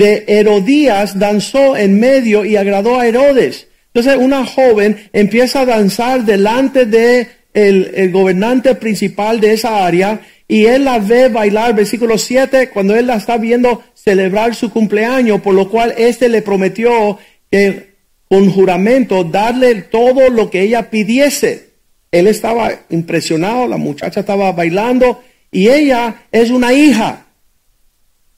de 0.00 0.24
Herodías 0.26 1.18
danzó 1.18 1.76
en 1.76 2.00
medio 2.00 2.46
y 2.46 2.56
agradó 2.56 2.98
a 2.98 3.06
Herodes. 3.06 3.68
Entonces 3.92 4.16
una 4.18 4.46
joven 4.46 4.96
empieza 5.12 5.60
a 5.60 5.66
danzar 5.66 6.24
delante 6.24 6.86
de 6.86 7.28
el, 7.52 8.10
gobernante 8.10 8.74
principal 8.76 9.40
de 9.40 9.52
esa 9.52 9.84
área 9.84 10.22
y 10.48 10.64
él 10.64 10.84
la 10.84 10.98
ve 11.00 11.28
bailar, 11.28 11.74
versículo 11.74 12.16
7, 12.16 12.70
cuando 12.70 12.96
él 12.96 13.08
la 13.08 13.16
está 13.16 13.36
viendo 13.36 13.82
celebrar 13.94 14.54
su 14.54 14.70
cumpleaños, 14.70 15.42
por 15.42 15.54
lo 15.54 15.68
cual 15.68 15.94
éste 15.98 16.30
le 16.30 16.40
prometió 16.40 17.18
que 17.50 17.90
con 18.26 18.50
juramento 18.50 19.22
darle 19.22 19.82
todo 19.82 20.30
lo 20.30 20.48
que 20.48 20.62
ella 20.62 20.88
pidiese. 20.88 21.72
Él 22.10 22.26
estaba 22.26 22.70
impresionado, 22.88 23.68
la 23.68 23.76
muchacha 23.76 24.20
estaba 24.20 24.50
bailando 24.52 25.22
y 25.52 25.68
ella 25.68 26.22
es 26.32 26.50
una 26.50 26.72
hija. 26.72 27.26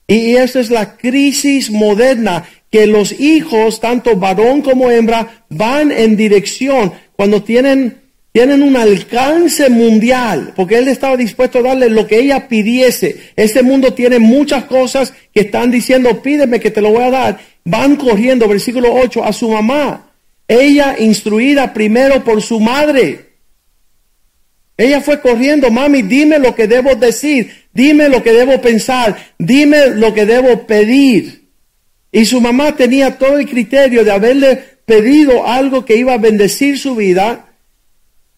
Y 0.07 0.35
esa 0.35 0.59
es 0.59 0.69
la 0.69 0.97
crisis 0.97 1.71
moderna, 1.71 2.45
que 2.69 2.87
los 2.87 3.19
hijos, 3.19 3.79
tanto 3.79 4.15
varón 4.15 4.61
como 4.61 4.89
hembra, 4.89 5.45
van 5.49 5.91
en 5.91 6.15
dirección 6.15 6.91
cuando 7.15 7.43
tienen 7.43 8.03
tienen 8.33 8.63
un 8.63 8.75
alcance 8.75 9.69
mundial, 9.69 10.53
porque 10.55 10.79
él 10.79 10.87
estaba 10.87 11.15
dispuesto 11.15 11.59
a 11.59 11.61
darle 11.61 11.87
lo 11.87 12.07
que 12.07 12.17
ella 12.17 12.47
pidiese. 12.47 13.31
Este 13.35 13.61
mundo 13.61 13.93
tiene 13.93 14.17
muchas 14.17 14.63
cosas 14.63 15.13
que 15.31 15.41
están 15.41 15.69
diciendo, 15.69 16.19
pídeme 16.23 16.59
que 16.59 16.71
te 16.71 16.81
lo 16.81 16.89
voy 16.89 17.03
a 17.03 17.11
dar. 17.11 17.39
Van 17.63 17.95
corriendo, 17.95 18.47
versículo 18.47 18.91
8, 18.91 19.23
a 19.23 19.31
su 19.31 19.49
mamá. 19.51 20.13
Ella 20.47 20.95
instruida 20.97 21.73
primero 21.73 22.23
por 22.23 22.41
su 22.41 22.59
madre. 22.59 23.32
Ella 24.77 25.01
fue 25.01 25.21
corriendo, 25.21 25.69
mami, 25.69 26.01
dime 26.01 26.39
lo 26.39 26.55
que 26.55 26.67
debo 26.67 26.95
decir, 26.95 27.67
dime 27.73 28.09
lo 28.09 28.23
que 28.23 28.33
debo 28.33 28.59
pensar, 28.59 29.15
dime 29.37 29.87
lo 29.89 30.13
que 30.13 30.25
debo 30.25 30.65
pedir. 30.65 31.49
Y 32.11 32.25
su 32.25 32.41
mamá 32.41 32.75
tenía 32.75 33.17
todo 33.17 33.37
el 33.37 33.47
criterio 33.47 34.03
de 34.03 34.11
haberle 34.11 34.55
pedido 34.85 35.47
algo 35.47 35.85
que 35.85 35.95
iba 35.95 36.13
a 36.13 36.17
bendecir 36.17 36.77
su 36.77 36.95
vida 36.95 37.53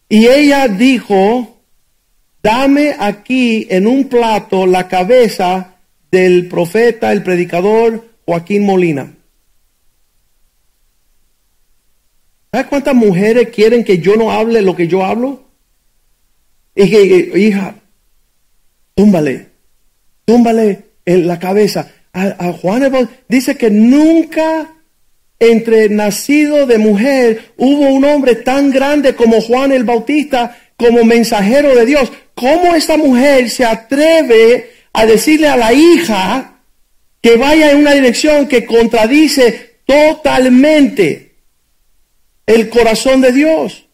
y 0.08 0.28
ella 0.28 0.68
dijo, 0.68 1.62
dame 2.44 2.96
aquí 3.00 3.68
en 3.70 3.88
un 3.88 4.08
plato 4.08 4.66
la 4.66 4.88
cabeza 4.88 5.76
del 6.12 6.48
profeta, 6.48 7.12
el 7.12 7.24
predicador 7.24 8.08
Joaquín 8.26 8.66
Molina. 8.66 9.14
¿Sabes 12.52 12.68
cuántas 12.68 12.96
mujeres 12.96 13.50
quieren 13.50 13.84
que 13.84 13.98
yo 13.98 14.16
no 14.16 14.32
hable 14.32 14.62
lo 14.62 14.76
que 14.76 14.88
yo 14.88 15.04
hablo? 15.04 15.45
Y 16.76 16.90
que, 16.90 17.32
hija, 17.40 17.76
túmbale, 18.94 19.48
túmbale 20.26 20.84
en 21.06 21.28
la 21.28 21.40
cabeza. 21.40 21.92
A, 22.14 22.52
Juan 22.54 23.10
dice 23.28 23.58
que 23.58 23.70
nunca 23.70 24.74
entre 25.40 25.90
nacido 25.90 26.66
de 26.66 26.78
mujer 26.78 27.54
hubo 27.58 27.90
un 27.90 28.06
hombre 28.06 28.36
tan 28.36 28.72
grande 28.72 29.16
como 29.16 29.42
Juan 29.42 29.72
el 29.72 29.84
Bautista, 29.84 30.58
como 30.78 31.04
mensajero 31.04 31.76
de 31.76 31.86
Dios. 31.86 32.12
¿Cómo 32.34 32.76
esta 32.76 32.98
mujer 32.98 33.50
se 33.50 33.66
atreve 33.66 34.72
a 34.94 35.06
decirle 35.06 35.48
a 35.48 35.58
la 35.58 35.74
hija 35.74 36.62
que 37.22 37.38
vaya 37.38 37.72
en 37.72 37.78
una 37.78 37.94
dirección 37.94 38.48
que 38.48 38.66
contradice 38.66 39.80
totalmente 39.86 41.36
el 42.46 42.70
corazón 42.70 43.22
de 43.22 43.32
Dios? 43.32 43.85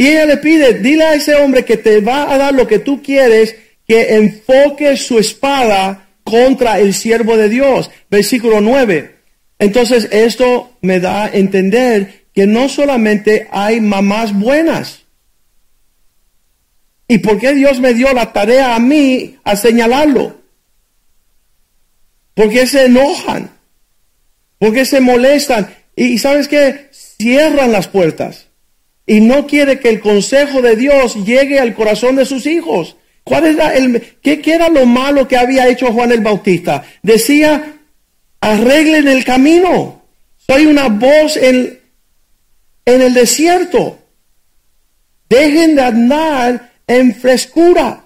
Y 0.00 0.06
ella 0.06 0.24
le 0.24 0.38
pide, 0.38 0.78
dile 0.78 1.04
a 1.04 1.14
ese 1.14 1.34
hombre 1.34 1.62
que 1.62 1.76
te 1.76 2.00
va 2.00 2.32
a 2.32 2.38
dar 2.38 2.54
lo 2.54 2.66
que 2.66 2.78
tú 2.78 3.02
quieres, 3.02 3.54
que 3.86 4.14
enfoque 4.14 4.96
su 4.96 5.18
espada 5.18 6.08
contra 6.24 6.78
el 6.78 6.94
siervo 6.94 7.36
de 7.36 7.50
Dios. 7.50 7.90
Versículo 8.08 8.62
9. 8.62 9.14
Entonces 9.58 10.08
esto 10.10 10.78
me 10.80 11.00
da 11.00 11.24
a 11.24 11.28
entender 11.28 12.28
que 12.32 12.46
no 12.46 12.70
solamente 12.70 13.46
hay 13.50 13.82
mamás 13.82 14.32
buenas. 14.32 15.02
¿Y 17.06 17.18
por 17.18 17.38
qué 17.38 17.52
Dios 17.52 17.78
me 17.78 17.92
dio 17.92 18.10
la 18.14 18.32
tarea 18.32 18.74
a 18.74 18.78
mí 18.78 19.36
a 19.44 19.54
señalarlo? 19.54 20.40
Porque 22.32 22.66
se 22.66 22.86
enojan, 22.86 23.50
porque 24.58 24.86
se 24.86 25.02
molestan 25.02 25.74
y 25.94 26.16
sabes 26.16 26.48
qué, 26.48 26.88
cierran 26.90 27.70
las 27.70 27.86
puertas 27.86 28.46
y 29.10 29.18
no 29.18 29.44
quiere 29.44 29.80
que 29.80 29.88
el 29.88 29.98
consejo 29.98 30.62
de 30.62 30.76
Dios 30.76 31.16
llegue 31.26 31.58
al 31.58 31.74
corazón 31.74 32.14
de 32.14 32.24
sus 32.24 32.46
hijos. 32.46 32.94
¿Cuál 33.24 33.44
el, 33.44 34.18
qué, 34.22 34.40
era 34.44 34.68
lo 34.68 34.86
malo 34.86 35.26
que 35.26 35.36
había 35.36 35.66
hecho 35.66 35.92
Juan 35.92 36.12
el 36.12 36.20
Bautista? 36.20 36.84
Decía, 37.02 37.80
arreglen 38.40 39.08
el 39.08 39.24
camino. 39.24 40.04
Soy 40.36 40.66
una 40.66 40.86
voz 40.86 41.36
en, 41.36 41.80
el 42.86 43.12
desierto. 43.12 43.98
Dejen 45.28 45.74
de 45.74 45.82
andar 45.82 46.70
en 46.86 47.12
frescura. 47.12 48.04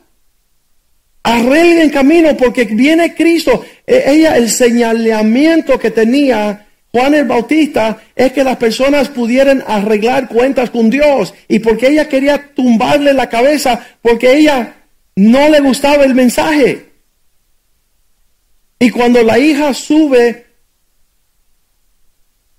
Arreglen 1.22 1.90
camino 1.90 2.34
porque 2.34 2.64
viene 2.64 3.14
Cristo. 3.14 3.62
E, 3.86 4.04
ella, 4.06 4.38
el 4.38 4.48
señalamiento 4.48 5.78
que 5.78 5.90
tenía 5.90 6.63
Juan 6.94 7.12
el 7.12 7.24
Bautista 7.24 8.00
es 8.14 8.30
que 8.30 8.44
las 8.44 8.56
personas 8.56 9.08
pudieran 9.08 9.64
arreglar 9.66 10.28
cuentas 10.28 10.70
con 10.70 10.90
Dios. 10.90 11.34
Y 11.48 11.58
porque 11.58 11.88
ella 11.88 12.08
quería 12.08 12.54
tumbarle 12.54 13.12
la 13.12 13.28
cabeza, 13.28 13.84
porque 14.00 14.36
ella 14.36 14.76
no 15.16 15.48
le 15.48 15.58
gustaba 15.58 16.04
el 16.04 16.14
mensaje. 16.14 16.90
Y 18.78 18.90
cuando 18.90 19.24
la 19.24 19.40
hija 19.40 19.74
sube, 19.74 20.46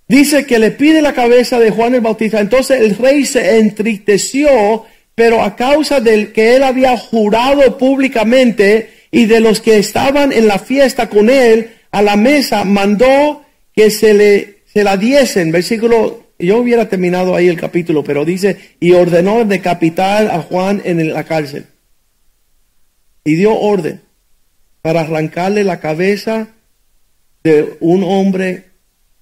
dice 0.10 0.46
que 0.46 0.60
le 0.60 0.72
pide 0.72 1.02
la 1.02 1.14
cabeza 1.14 1.58
de 1.58 1.72
Juan 1.72 1.96
el 1.96 2.02
Bautista. 2.02 2.42
Entonces 2.42 2.82
el 2.82 2.98
rey 2.98 3.26
se 3.26 3.60
entristeció, 3.60 4.84
pero 5.16 5.42
a 5.42 5.56
causa 5.56 6.02
del 6.02 6.34
que 6.34 6.58
él 6.58 6.64
había 6.64 6.98
jurado 6.98 7.78
públicamente 7.78 9.06
y 9.12 9.28
de 9.28 9.40
los 9.40 9.62
que 9.62 9.78
estaban 9.78 10.34
en 10.34 10.46
la 10.46 10.60
fiesta 10.60 11.08
con 11.08 11.30
él 11.30 11.72
a 11.92 12.02
la 12.02 12.18
mesa, 12.18 12.66
mandó 12.66 13.45
que 13.76 13.90
se 13.92 14.14
le 14.14 14.60
se 14.66 14.84
la 14.84 14.98
diesen. 14.98 15.52
Versículo 15.52 16.24
yo 16.38 16.58
hubiera 16.58 16.90
terminado 16.90 17.36
ahí 17.36 17.48
el 17.48 17.60
capítulo, 17.60 18.04
pero 18.04 18.26
dice, 18.26 18.76
y 18.80 18.92
ordenó 18.92 19.46
decapitar 19.46 20.28
a 20.28 20.42
Juan 20.42 20.82
en 20.84 21.14
la 21.14 21.24
cárcel. 21.24 21.66
Y 23.24 23.36
dio 23.36 23.58
orden 23.58 24.02
para 24.82 25.02
arrancarle 25.02 25.64
la 25.64 25.80
cabeza 25.80 26.50
de 27.44 27.78
un 27.80 28.04
hombre 28.04 28.66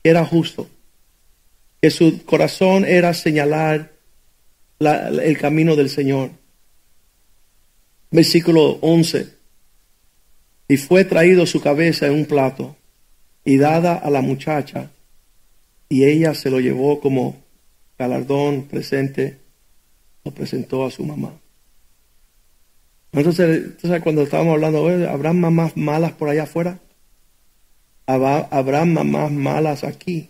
que 0.04 0.10
era 0.10 0.26
justo. 0.26 0.70
que 1.82 1.90
su 1.92 2.24
corazón 2.24 2.86
era 2.86 3.14
señalar 3.14 3.92
la- 4.80 5.10
el 5.10 5.38
camino 5.38 5.76
del 5.76 5.90
Señor. 5.90 6.30
Versículo 8.10 8.78
11. 8.82 9.28
Y 10.70 10.78
fue 10.78 11.04
traído 11.04 11.46
su 11.46 11.60
cabeza 11.60 12.08
en 12.08 12.14
un 12.14 12.26
plato 12.26 12.76
y 13.46 13.58
dada 13.58 13.96
a 13.96 14.10
la 14.10 14.22
muchacha, 14.22 14.90
y 15.90 16.06
ella 16.06 16.34
se 16.34 16.50
lo 16.50 16.60
llevó 16.60 17.00
como 17.00 17.38
galardón 17.98 18.64
presente, 18.64 19.38
lo 20.24 20.32
presentó 20.32 20.86
a 20.86 20.92
su 20.92 21.04
mamá. 21.04 21.34
Entonces, 23.12 23.64
entonces 23.66 24.02
cuando 24.02 24.24
estábamos 24.24 24.56
hablando, 24.56 24.82
"Oye, 24.82 25.08
¿habrá 25.08 25.34
mamás 25.34 25.78
malas 25.78 26.14
por 26.14 26.30
allá 26.30 26.44
afuera? 26.44 26.80
¿Habrá, 28.06 28.86
mamás 28.86 29.32
malas 29.32 29.84
aquí? 29.84 30.30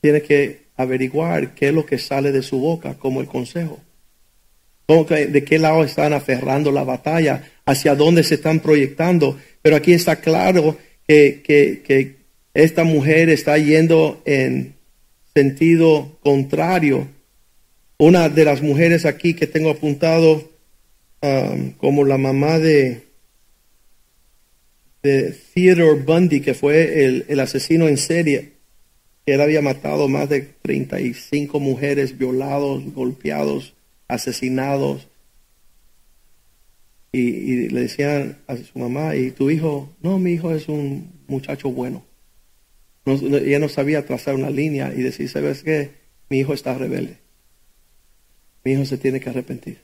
Tiene 0.00 0.22
que 0.22 0.62
averiguar 0.76 1.54
qué 1.54 1.68
es 1.68 1.74
lo 1.74 1.86
que 1.86 1.98
sale 1.98 2.32
de 2.32 2.42
su 2.42 2.58
boca 2.58 2.94
como 2.94 3.20
el 3.20 3.28
consejo. 3.28 3.78
¿De 4.88 5.44
qué 5.44 5.58
lado 5.58 5.84
están 5.84 6.12
aferrando 6.12 6.72
la 6.72 6.84
batalla? 6.84 7.44
¿Hacia 7.64 7.94
dónde 7.94 8.24
se 8.24 8.34
están 8.34 8.60
proyectando? 8.60 9.38
Pero 9.62 9.76
aquí 9.76 9.92
está 9.92 10.16
claro 10.16 10.76
que, 11.44 11.82
que- 11.84 12.22
esta 12.54 12.84
mujer 12.84 13.30
está 13.30 13.56
yendo 13.56 14.20
en 14.26 14.74
sentido 15.34 16.18
contrario. 16.22 17.08
Una 17.98 18.28
de 18.28 18.44
las 18.44 18.60
mujeres 18.60 19.06
aquí 19.06 19.32
que 19.32 19.46
tengo 19.46 19.70
apuntado 19.70 20.50
um, 21.22 21.70
como 21.78 22.04
la 22.04 22.18
mamá 22.18 22.58
de, 22.58 23.00
de 25.02 25.34
Theodore 25.54 26.00
Bundy, 26.02 26.40
que 26.40 26.54
fue 26.54 27.04
el, 27.04 27.24
el 27.28 27.40
asesino 27.40 27.88
en 27.88 27.96
serie, 27.96 28.52
que 29.24 29.34
él 29.34 29.40
había 29.40 29.62
matado 29.62 30.08
más 30.08 30.28
de 30.28 30.42
35 30.62 31.58
mujeres, 31.58 32.18
violados, 32.18 32.84
golpeados, 32.92 33.74
asesinados. 34.08 35.08
Y, 37.14 37.68
le 37.68 37.82
decían 37.82 38.38
a 38.46 38.56
su 38.56 38.78
mamá, 38.78 39.14
¿y 39.16 39.30
tu 39.32 39.50
hijo? 39.50 39.94
No, 40.00 40.18
mi 40.18 40.32
hijo 40.32 40.50
es 40.54 40.68
un 40.68 41.12
muchacho 41.28 41.70
bueno. 41.70 42.04
No- 43.04 43.16
no- 43.20 43.36
ella 43.36 43.58
no 43.58 43.68
sabía 43.68 44.06
trazar 44.06 44.34
una 44.34 44.48
línea 44.50 44.92
y 44.96 45.02
decir, 45.02 45.28
¿sabes 45.28 45.62
qué? 45.62 45.90
Mi 46.30 46.38
hijo 46.38 46.54
está 46.54 46.76
rebelde. 46.76 47.18
Mi 48.64 48.72
hijo 48.72 48.86
se 48.86 48.96
tiene 48.96 49.20
que 49.20 49.28
arrepentir. 49.28 49.78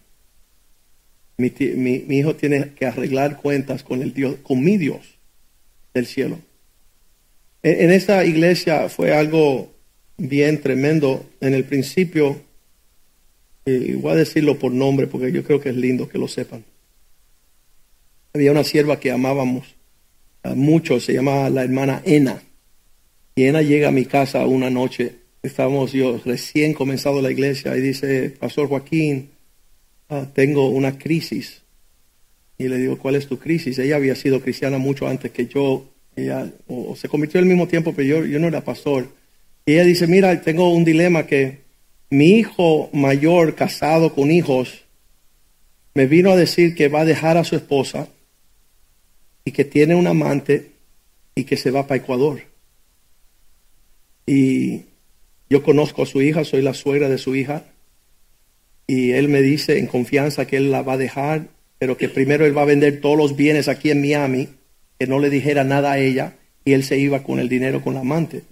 Mi, 1.36 1.52
mi- 1.76 2.00
mi 2.06 2.18
hijo 2.18 2.34
tiene 2.34 2.70
que 2.74 2.86
arreglar 2.86 3.36
cuentas 3.40 3.82
con 3.82 4.02
el 4.02 4.14
Dios, 4.14 4.36
con 4.42 4.62
mi 4.64 4.76
Dios 4.78 5.18
del 5.92 6.06
cielo. 6.06 6.38
En, 7.62 7.82
en 7.82 7.90
esta 7.92 8.24
iglesia 8.24 8.88
fue 8.88 9.12
algo 9.12 9.70
bien 10.16 10.60
tremendo. 10.62 11.28
En 11.40 11.52
el 11.54 11.64
principio, 11.64 12.40
y 13.66 13.92
voy 13.94 14.12
a 14.12 14.16
decirlo 14.16 14.58
por 14.58 14.72
nombre 14.72 15.06
porque 15.06 15.30
yo 15.30 15.44
creo 15.44 15.60
que 15.60 15.68
es 15.68 15.76
lindo 15.76 16.08
que 16.08 16.18
lo 16.18 16.26
sepan. 16.28 16.64
Había 18.34 18.52
una 18.52 18.64
sierva 18.64 19.00
que 19.00 19.10
amábamos 19.10 19.78
mucho, 20.54 21.00
se 21.00 21.12
llamaba 21.12 21.50
la 21.50 21.64
hermana 21.64 22.02
Ena. 22.04 22.42
Y 23.34 23.44
Ena 23.44 23.62
llega 23.62 23.88
a 23.88 23.92
mi 23.92 24.04
casa 24.04 24.46
una 24.46 24.70
noche, 24.70 25.16
estábamos 25.42 25.92
yo 25.92 26.20
recién 26.24 26.74
comenzado 26.74 27.22
la 27.22 27.30
iglesia 27.30 27.76
y 27.76 27.80
dice, 27.80 28.30
Pastor 28.30 28.68
Joaquín, 28.68 29.30
ah, 30.08 30.26
tengo 30.32 30.68
una 30.68 30.98
crisis. 30.98 31.62
Y 32.58 32.68
le 32.68 32.78
digo, 32.78 32.98
¿cuál 32.98 33.14
es 33.14 33.28
tu 33.28 33.38
crisis? 33.38 33.78
Ella 33.78 33.96
había 33.96 34.16
sido 34.16 34.40
cristiana 34.40 34.78
mucho 34.78 35.06
antes 35.06 35.30
que 35.30 35.46
yo. 35.46 35.86
Ella 36.16 36.50
o, 36.66 36.90
o 36.90 36.96
se 36.96 37.08
convirtió 37.08 37.38
al 37.38 37.46
mismo 37.46 37.68
tiempo, 37.68 37.92
pero 37.94 38.08
yo, 38.08 38.26
yo 38.26 38.40
no 38.40 38.48
era 38.48 38.64
pastor. 38.64 39.08
Y 39.64 39.74
ella 39.74 39.84
dice, 39.84 40.08
mira, 40.08 40.40
tengo 40.42 40.72
un 40.72 40.84
dilema 40.84 41.26
que 41.26 41.58
mi 42.10 42.38
hijo 42.38 42.90
mayor, 42.92 43.54
casado 43.54 44.14
con 44.14 44.32
hijos, 44.32 44.84
me 45.94 46.06
vino 46.06 46.32
a 46.32 46.36
decir 46.36 46.74
que 46.74 46.88
va 46.88 47.02
a 47.02 47.04
dejar 47.04 47.36
a 47.36 47.44
su 47.44 47.54
esposa 47.54 48.08
y 49.44 49.52
que 49.52 49.64
tiene 49.64 49.94
un 49.94 50.06
amante 50.06 50.72
y 51.34 51.44
que 51.44 51.56
se 51.56 51.70
va 51.70 51.86
para 51.86 52.00
Ecuador. 52.00 52.42
Y 54.26 54.82
yo 55.48 55.62
conozco 55.62 56.02
a 56.02 56.06
su 56.06 56.20
hija, 56.20 56.44
soy 56.44 56.62
la 56.62 56.74
suegra 56.74 57.08
de 57.08 57.18
su 57.18 57.34
hija, 57.34 57.64
y 58.86 59.12
él 59.12 59.28
me 59.28 59.42
dice 59.42 59.78
en 59.78 59.86
confianza 59.86 60.46
que 60.46 60.56
él 60.56 60.70
la 60.70 60.82
va 60.82 60.94
a 60.94 60.98
dejar, 60.98 61.48
pero 61.78 61.96
que 61.96 62.08
primero 62.08 62.44
él 62.44 62.56
va 62.56 62.62
a 62.62 62.66
vender 62.66 63.00
todos 63.00 63.16
los 63.16 63.36
bienes 63.36 63.68
aquí 63.68 63.90
en 63.90 64.00
Miami, 64.00 64.48
que 64.98 65.06
no 65.06 65.18
le 65.18 65.30
dijera 65.30 65.64
nada 65.64 65.92
a 65.92 65.98
ella, 65.98 66.36
y 66.64 66.72
él 66.72 66.84
se 66.84 66.98
iba 66.98 67.22
con 67.22 67.38
el 67.38 67.48
dinero 67.48 67.82
con 67.82 67.94
la 67.94 68.00
amante. 68.00 68.42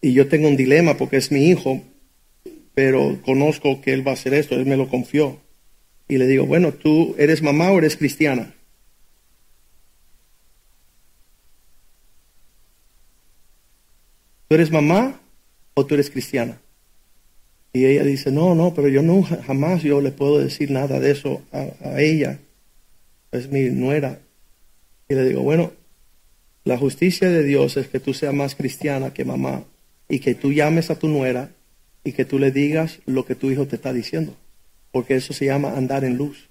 Y 0.00 0.12
yo 0.14 0.28
tengo 0.28 0.48
un 0.48 0.56
dilema 0.56 0.96
porque 0.96 1.16
es 1.16 1.30
mi 1.32 1.48
hijo, 1.48 1.82
pero 2.74 3.20
conozco 3.24 3.80
que 3.80 3.92
él 3.92 4.06
va 4.06 4.12
a 4.12 4.14
hacer 4.14 4.34
esto, 4.34 4.54
él 4.54 4.66
me 4.66 4.76
lo 4.76 4.88
confió. 4.88 5.40
Y 6.08 6.18
le 6.18 6.26
digo, 6.26 6.46
bueno, 6.46 6.72
¿tú 6.72 7.14
eres 7.18 7.42
mamá 7.42 7.70
o 7.70 7.78
eres 7.78 7.96
cristiana? 7.96 8.54
¿Tú 14.52 14.56
eres 14.56 14.70
mamá 14.70 15.18
o 15.72 15.86
tú 15.86 15.94
eres 15.94 16.10
cristiana? 16.10 16.60
Y 17.72 17.86
ella 17.86 18.04
dice, 18.04 18.30
no, 18.30 18.54
no, 18.54 18.74
pero 18.74 18.88
yo 18.88 19.00
no, 19.00 19.22
jamás 19.22 19.82
yo 19.82 20.02
le 20.02 20.10
puedo 20.10 20.40
decir 20.40 20.70
nada 20.70 21.00
de 21.00 21.10
eso 21.10 21.40
a, 21.52 21.68
a 21.88 22.02
ella. 22.02 22.38
Es 23.30 23.50
mi 23.50 23.70
nuera. 23.70 24.20
Y 25.08 25.14
le 25.14 25.24
digo, 25.24 25.40
bueno, 25.40 25.72
la 26.64 26.76
justicia 26.76 27.30
de 27.30 27.44
Dios 27.44 27.78
es 27.78 27.88
que 27.88 27.98
tú 27.98 28.12
seas 28.12 28.34
más 28.34 28.54
cristiana 28.54 29.14
que 29.14 29.24
mamá 29.24 29.64
y 30.06 30.18
que 30.18 30.34
tú 30.34 30.52
llames 30.52 30.90
a 30.90 30.98
tu 30.98 31.08
nuera 31.08 31.52
y 32.04 32.12
que 32.12 32.26
tú 32.26 32.38
le 32.38 32.50
digas 32.50 32.98
lo 33.06 33.24
que 33.24 33.34
tu 33.34 33.50
hijo 33.50 33.66
te 33.66 33.76
está 33.76 33.94
diciendo. 33.94 34.36
Porque 34.90 35.14
eso 35.14 35.32
se 35.32 35.46
llama 35.46 35.78
andar 35.78 36.04
en 36.04 36.18
luz. 36.18 36.50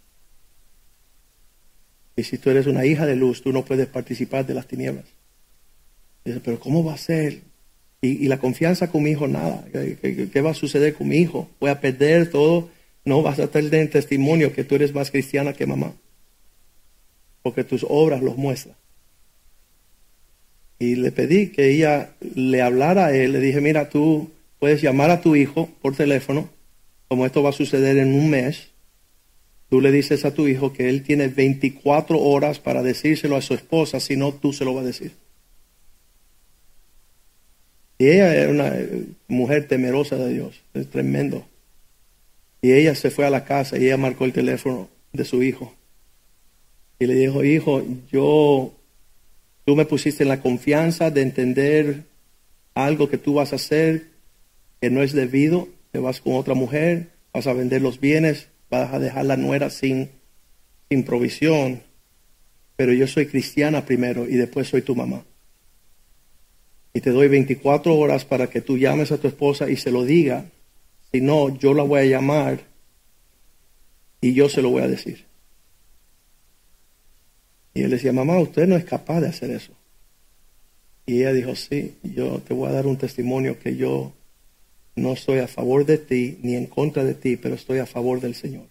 Y 2.16 2.24
si 2.24 2.40
tú 2.40 2.50
eres 2.50 2.66
una 2.66 2.84
hija 2.84 3.06
de 3.06 3.16
luz, 3.16 3.44
tú 3.44 3.54
no 3.54 3.64
puedes 3.64 3.86
participar 3.86 4.48
de 4.48 4.56
las 4.56 4.66
tinieblas. 4.66 5.06
Dice, 6.26 6.40
pero 6.44 6.60
¿cómo 6.60 6.84
va 6.84 6.96
a 6.96 6.98
ser? 6.98 7.51
Y, 8.02 8.28
la 8.28 8.40
confianza 8.40 8.90
con 8.90 9.04
mi 9.04 9.12
hijo, 9.12 9.28
nada. 9.28 9.64
¿Qué, 9.72 9.98
qué- 10.02 10.30
qué 10.30 10.42
va 10.42 10.52
a 10.52 10.56
suceder 10.56 10.94
con 10.96 11.08
mi 11.08 11.18
hijo? 11.18 11.48
Voy 11.60 11.70
a 11.70 11.80
perder 11.80 12.30
todo. 12.32 12.70
No 13.06 13.22
vas 13.22 13.40
a 13.40 13.48
tener 13.48 13.90
testimonio 13.90 14.54
que 14.54 14.64
tú 14.64 14.76
eres 14.76 14.94
más 14.94 15.12
cristiana 15.12 15.54
que 15.54 15.66
mamá. 15.68 15.94
Porque 17.44 17.64
tus 17.64 17.86
obras 17.88 18.22
los 18.22 18.38
muestran. 18.38 18.76
Y 20.80 20.96
le 20.96 21.12
pedí 21.12 21.48
que 21.50 21.70
ella 21.70 22.10
le 22.36 22.62
hablara 22.62 23.08
a 23.08 23.16
él. 23.16 23.34
Le 23.34 23.40
dije, 23.40 23.62
mira, 23.62 23.90
tú 23.90 24.32
puedes 24.60 24.82
llamar 24.82 25.12
a 25.12 25.22
tu 25.22 25.36
hijo 25.36 25.70
por 25.82 25.96
teléfono, 25.96 26.50
como 27.08 27.26
esto 27.26 27.44
va 27.44 27.50
a 27.50 27.54
suceder 27.54 27.98
en 27.98 28.14
un 28.14 28.30
mes. 28.32 28.70
Tú 29.70 29.80
le 29.80 29.92
dices 29.92 30.26
a 30.26 30.34
tu 30.34 30.48
hijo 30.48 30.74
que 30.74 30.90
él 30.90 31.04
tiene 31.04 31.28
24 31.28 32.20
horas 32.20 32.60
para 32.60 32.82
decírselo 32.82 33.36
a 33.36 33.42
su 33.42 33.54
esposa, 33.54 34.00
si 34.00 34.16
no, 34.16 34.34
tú 34.34 34.54
se 34.54 34.66
lo 34.66 34.74
vas 34.74 34.84
a 34.84 34.88
decir. 34.88 35.21
Y 38.02 38.10
ella 38.10 38.34
era 38.34 38.50
una 38.50 38.68
eh, 38.70 39.04
mujer 39.28 39.68
temerosa 39.68 40.16
de 40.16 40.34
Dios, 40.34 40.60
es 40.74 40.88
tremendo. 40.88 41.46
Y 42.60 42.72
ella 42.72 42.96
se 42.96 43.12
fue 43.12 43.28
a 43.28 43.30
la 43.30 43.46
casa 43.46 43.78
y 43.78 43.86
ella 43.86 43.98
marcó 43.98 44.26
el 44.26 44.34
teléfono 44.34 44.90
de 45.14 45.24
su 45.24 45.44
hijo. 45.44 45.72
Y 46.98 47.06
le 47.06 47.14
dijo, 47.14 47.44
hijo, 47.44 47.84
yo, 48.12 48.74
tú 49.66 49.76
me 49.76 49.86
pusiste 49.86 50.24
en 50.24 50.30
la 50.30 50.42
confianza 50.42 51.12
de 51.12 51.22
entender 51.22 52.06
algo 52.74 53.08
que 53.08 53.20
tú 53.20 53.36
vas 53.36 53.54
a 53.54 53.58
hacer 53.58 54.08
que 54.82 54.90
no 54.90 55.04
es 55.04 55.14
debido, 55.14 55.70
te 55.92 56.00
vas 56.00 56.22
con 56.22 56.34
otra 56.38 56.56
mujer, 56.56 57.10
vas 57.32 57.46
a 57.46 57.54
vender 57.54 57.84
los 57.84 58.00
bienes, 58.00 58.48
vas 58.72 58.92
a 58.96 58.98
dejar 58.98 59.26
la 59.26 59.38
nuera 59.38 59.70
sin, 59.70 60.10
sin 60.90 61.04
provisión. 61.04 61.84
Pero 62.78 62.94
yo 62.94 63.06
soy 63.06 63.28
cristiana 63.28 63.86
primero 63.86 64.28
y 64.28 64.38
después 64.38 64.70
soy 64.70 64.82
tu 64.82 64.96
mamá. 64.96 65.24
Y 66.94 67.02
te 67.02 67.12
doy 67.12 67.28
24 67.28 67.96
horas 67.96 68.26
para 68.26 68.48
que 68.48 68.62
tú 68.62 68.78
llames 68.78 69.12
a 69.12 69.18
tu 69.18 69.28
esposa 69.28 69.70
y 69.70 69.78
se 69.78 69.92
lo 69.92 70.04
diga. 70.04 70.46
Si 71.12 71.22
no, 71.22 71.58
yo 71.58 71.74
la 71.74 71.84
voy 71.84 72.02
a 72.02 72.06
llamar 72.06 72.62
y 74.20 74.34
yo 74.34 74.50
se 74.50 74.62
lo 74.62 74.70
voy 74.70 74.84
a 74.84 74.88
decir. 74.88 75.26
Y 77.74 77.84
él 77.84 77.92
decía, 77.92 78.12
mamá, 78.12 78.40
usted 78.40 78.68
no 78.68 78.76
es 78.76 78.84
capaz 78.84 79.22
de 79.22 79.30
hacer 79.30 79.52
eso. 79.52 79.74
Y 81.06 81.20
ella 81.20 81.34
dijo, 81.34 81.56
sí, 81.56 81.96
yo 82.04 82.40
te 82.40 82.54
voy 82.54 82.70
a 82.70 82.74
dar 82.74 82.86
un 82.86 82.98
testimonio 82.98 83.58
que 83.60 83.76
yo 83.76 84.14
no 84.96 85.14
estoy 85.14 85.40
a 85.40 85.48
favor 85.48 85.86
de 85.86 85.98
ti 85.98 86.38
ni 86.42 86.56
en 86.56 86.68
contra 86.68 87.04
de 87.04 87.14
ti, 87.14 87.38
pero 87.38 87.56
estoy 87.56 87.80
a 87.80 87.86
favor 87.86 88.20
del 88.20 88.36
Señor. 88.36 88.68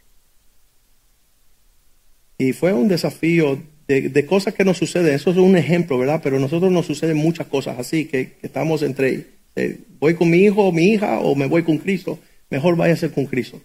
Y 2.38 2.52
fue 2.52 2.72
un 2.72 2.88
desafío 2.88 3.62
de, 3.98 4.26
cosas 4.26 4.54
que 4.54 4.64
nos 4.64 4.78
suceden. 4.78 5.14
Eso 5.14 5.30
es 5.30 5.36
un 5.36 5.56
ejemplo, 5.56 5.98
¿verdad? 5.98 6.20
Pero 6.22 6.36
a 6.36 6.40
nosotros 6.40 6.70
nos 6.70 6.86
suceden 6.86 7.16
muchas 7.16 7.46
cosas 7.46 7.78
así, 7.78 8.04
que, 8.04 8.32
que 8.32 8.46
estamos 8.46 8.82
entre, 8.82 9.26
eh, 9.56 9.78
voy 9.98 10.14
con 10.14 10.30
mi 10.30 10.38
hijo 10.38 10.64
o 10.64 10.72
mi 10.72 10.92
hija 10.92 11.20
o 11.20 11.34
me 11.34 11.46
voy 11.46 11.62
con 11.62 11.78
Cristo. 11.78 12.18
Mejor 12.50 12.76
váyase 12.76 13.10
con 13.10 13.26
Cristo. 13.26 13.60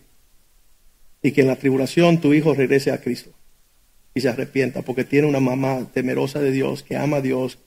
Y 1.22 1.32
que 1.32 1.42
en 1.42 1.48
la 1.48 1.56
tribulación 1.56 2.20
tu 2.20 2.34
hijo 2.34 2.54
regrese 2.54 2.92
a 2.92 3.02
Cristo 3.02 3.32
y 4.16 4.22
se 4.22 4.30
arrepienta, 4.30 4.82
porque 4.82 5.04
tiene 5.04 5.28
una 5.28 5.42
mamá 5.42 5.90
temerosa 5.94 6.40
de 6.40 6.52
Dios, 6.52 6.84
que 6.84 6.96
ama 6.96 7.18
a 7.18 7.22
Dios, 7.22 7.60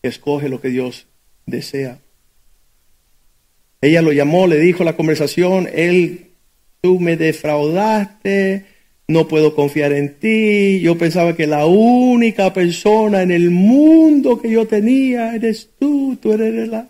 que 0.00 0.08
escoge 0.08 0.48
lo 0.48 0.62
que 0.62 0.70
Dios 0.70 1.06
desea. 1.44 1.98
Ella 3.82 4.00
lo 4.00 4.12
llamó, 4.12 4.46
le 4.46 4.58
dijo 4.58 4.82
la 4.82 4.96
conversación, 4.96 5.68
él, 5.74 6.30
tú 6.80 6.98
me 7.00 7.18
defraudaste, 7.18 8.64
no 9.12 9.28
puedo 9.28 9.54
confiar 9.54 9.92
en 9.92 10.18
ti, 10.18 10.80
yo 10.80 10.98
pensaba 10.98 11.36
que 11.36 11.46
la 11.46 11.66
única 11.66 12.52
persona 12.52 13.22
en 13.22 13.30
el 13.30 13.50
mundo 13.50 14.40
que 14.40 14.50
yo 14.50 14.66
tenía 14.66 15.34
eres 15.34 15.70
tú, 15.78 16.16
tú 16.20 16.32
eres 16.32 16.68
la... 16.68 16.88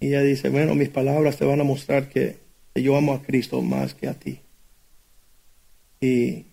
Y 0.00 0.08
ella 0.08 0.22
dice, 0.22 0.50
bueno, 0.50 0.74
mis 0.74 0.90
palabras 0.90 1.36
te 1.36 1.44
van 1.44 1.60
a 1.60 1.64
mostrar 1.64 2.08
que 2.08 2.36
yo 2.74 2.96
amo 2.96 3.14
a 3.14 3.22
Cristo 3.22 3.62
más 3.62 3.94
que 3.94 4.08
a 4.08 4.14
ti. 4.14 4.40
Y 6.00 6.44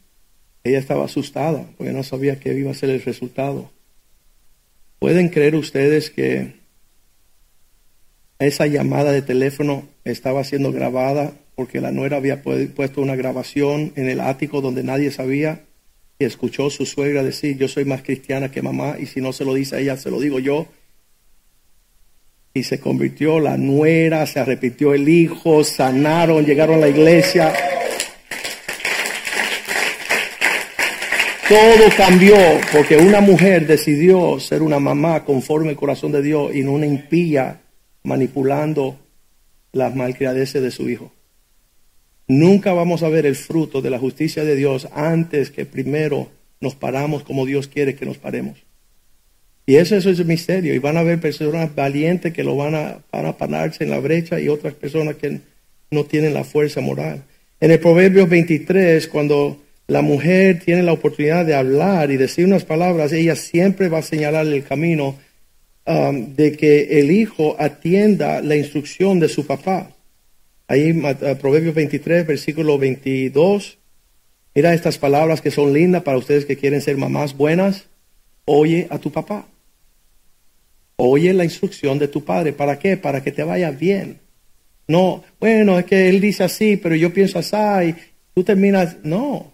ella 0.63 0.79
estaba 0.79 1.05
asustada 1.05 1.65
porque 1.77 1.91
no 1.91 2.03
sabía 2.03 2.39
qué 2.39 2.53
iba 2.53 2.71
a 2.71 2.75
ser 2.75 2.89
el 2.89 3.01
resultado. 3.01 3.71
¿Pueden 4.99 5.27
creer 5.29 5.55
ustedes 5.55 6.09
que 6.09 6.53
esa 8.39 8.67
llamada 8.67 9.11
de 9.11 9.21
teléfono 9.21 9.87
estaba 10.05 10.43
siendo 10.43 10.71
grabada 10.71 11.33
porque 11.55 11.81
la 11.81 11.91
nuera 11.91 12.17
había 12.17 12.41
puesto 12.41 13.01
una 13.01 13.15
grabación 13.15 13.93
en 13.95 14.09
el 14.09 14.19
ático 14.19 14.61
donde 14.61 14.83
nadie 14.83 15.11
sabía 15.11 15.65
y 16.17 16.25
escuchó 16.25 16.69
su 16.69 16.85
suegra 16.85 17.23
decir, 17.23 17.57
yo 17.57 17.67
soy 17.67 17.85
más 17.85 18.01
cristiana 18.01 18.51
que 18.51 18.61
mamá 18.61 18.95
y 18.99 19.05
si 19.05 19.21
no 19.21 19.33
se 19.33 19.45
lo 19.45 19.53
dice 19.53 19.75
a 19.75 19.79
ella, 19.79 19.97
se 19.97 20.09
lo 20.09 20.19
digo 20.19 20.39
yo. 20.39 20.67
Y 22.55 22.63
se 22.63 22.79
convirtió 22.79 23.39
la 23.39 23.57
nuera, 23.57 24.25
se 24.27 24.39
arrepintió 24.39 24.93
el 24.93 25.09
hijo, 25.09 25.63
sanaron, 25.63 26.45
llegaron 26.45 26.75
a 26.77 26.81
la 26.81 26.89
iglesia. 26.89 27.51
Todo 31.49 31.89
cambió 31.97 32.35
porque 32.71 32.97
una 32.97 33.21
mujer 33.21 33.67
decidió 33.67 34.39
ser 34.39 34.61
una 34.61 34.79
mamá 34.79 35.25
conforme 35.25 35.69
al 35.69 35.75
corazón 35.75 36.11
de 36.11 36.21
Dios 36.21 36.55
y 36.55 36.63
no 36.63 36.73
una 36.73 36.85
impía 36.85 37.61
manipulando 38.03 38.99
las 39.71 39.95
malcriadeces 39.95 40.61
de 40.61 40.71
su 40.71 40.89
hijo. 40.89 41.11
Nunca 42.27 42.73
vamos 42.73 43.03
a 43.03 43.09
ver 43.09 43.25
el 43.25 43.35
fruto 43.35 43.81
de 43.81 43.89
la 43.89 43.99
justicia 43.99 44.43
de 44.43 44.55
Dios 44.55 44.87
antes 44.93 45.51
que 45.51 45.65
primero 45.65 46.29
nos 46.61 46.75
paramos 46.75 47.23
como 47.23 47.45
Dios 47.45 47.67
quiere 47.67 47.95
que 47.95 48.05
nos 48.05 48.17
paremos. 48.17 48.63
Y 49.65 49.75
eso, 49.75 49.95
es 49.95 50.05
el 50.05 50.25
misterio. 50.25 50.73
Y 50.73 50.79
van 50.79 50.97
a 50.97 51.01
haber 51.01 51.19
personas 51.19 51.73
valientes 51.73 52.33
que 52.33 52.43
lo 52.43 52.55
van 52.55 52.75
a, 52.75 52.99
van 53.11 53.33
pararse 53.33 53.83
en 53.83 53.89
la 53.89 53.99
brecha 53.99 54.39
y 54.39 54.49
otras 54.49 54.73
personas 54.73 55.15
que 55.15 55.39
no 55.91 56.03
tienen 56.05 56.33
la 56.33 56.43
fuerza 56.43 56.81
moral. 56.81 57.23
En 57.59 57.71
el 57.71 57.79
Proverbio 57.79 58.27
23, 58.27 59.07
cuando 59.07 59.61
la 59.87 60.01
mujer 60.01 60.59
tiene 60.59 60.83
la 60.83 60.93
oportunidad 60.93 61.45
de 61.45 61.55
hablar 61.55 62.11
y 62.11 62.17
decir 62.17 62.45
unas 62.45 62.65
palabras, 62.65 63.11
ella 63.13 63.35
siempre 63.35 63.89
va 63.89 63.99
a 63.99 64.03
señalar 64.03 64.47
el 64.47 64.63
camino 64.63 65.17
um, 65.85 66.35
de 66.35 66.53
que 66.53 66.99
el 66.99 67.11
hijo 67.11 67.55
atienda 67.59 68.41
la 68.41 68.55
instrucción 68.55 69.19
de 69.19 69.29
su 69.29 69.45
papá. 69.45 69.91
Ahí, 70.67 70.91
uh, 70.91 71.37
Proverbios 71.37 71.75
23, 71.75 72.25
versículo 72.25 72.77
22. 72.77 73.77
Mira 74.55 74.73
estas 74.73 74.97
palabras 74.97 75.41
que 75.41 75.51
son 75.51 75.73
lindas 75.73 76.03
para 76.03 76.17
ustedes 76.17 76.45
que 76.45 76.57
quieren 76.57 76.81
ser 76.81 76.97
mamás 76.97 77.35
buenas. 77.35 77.87
Oye 78.45 78.87
a 78.89 78.99
tu 78.99 79.11
papá. 79.11 79.47
Oye 80.95 81.33
la 81.33 81.43
instrucción 81.43 81.99
de 81.99 82.07
tu 82.07 82.23
padre. 82.23 82.53
¿Para 82.53 82.79
qué? 82.79 82.97
Para 82.97 83.23
que 83.23 83.31
te 83.31 83.43
vaya 83.43 83.71
bien. 83.71 84.19
No, 84.87 85.23
bueno, 85.39 85.79
es 85.79 85.85
que 85.85 86.09
él 86.09 86.19
dice 86.19 86.43
así, 86.43 86.77
pero 86.77 86.95
yo 86.95 87.13
pienso 87.13 87.39
así. 87.39 87.95
tú 88.33 88.43
terminas. 88.43 88.97
No. 89.03 89.51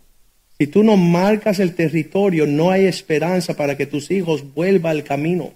Si 0.57 0.67
tú 0.67 0.83
no 0.83 0.97
marcas 0.97 1.59
el 1.59 1.73
territorio, 1.73 2.45
no 2.45 2.69
hay 2.69 2.85
esperanza 2.85 3.55
para 3.55 3.77
que 3.77 3.85
tus 3.85 4.11
hijos 4.11 4.53
vuelvan 4.53 4.97
al 4.97 5.03
camino. 5.05 5.53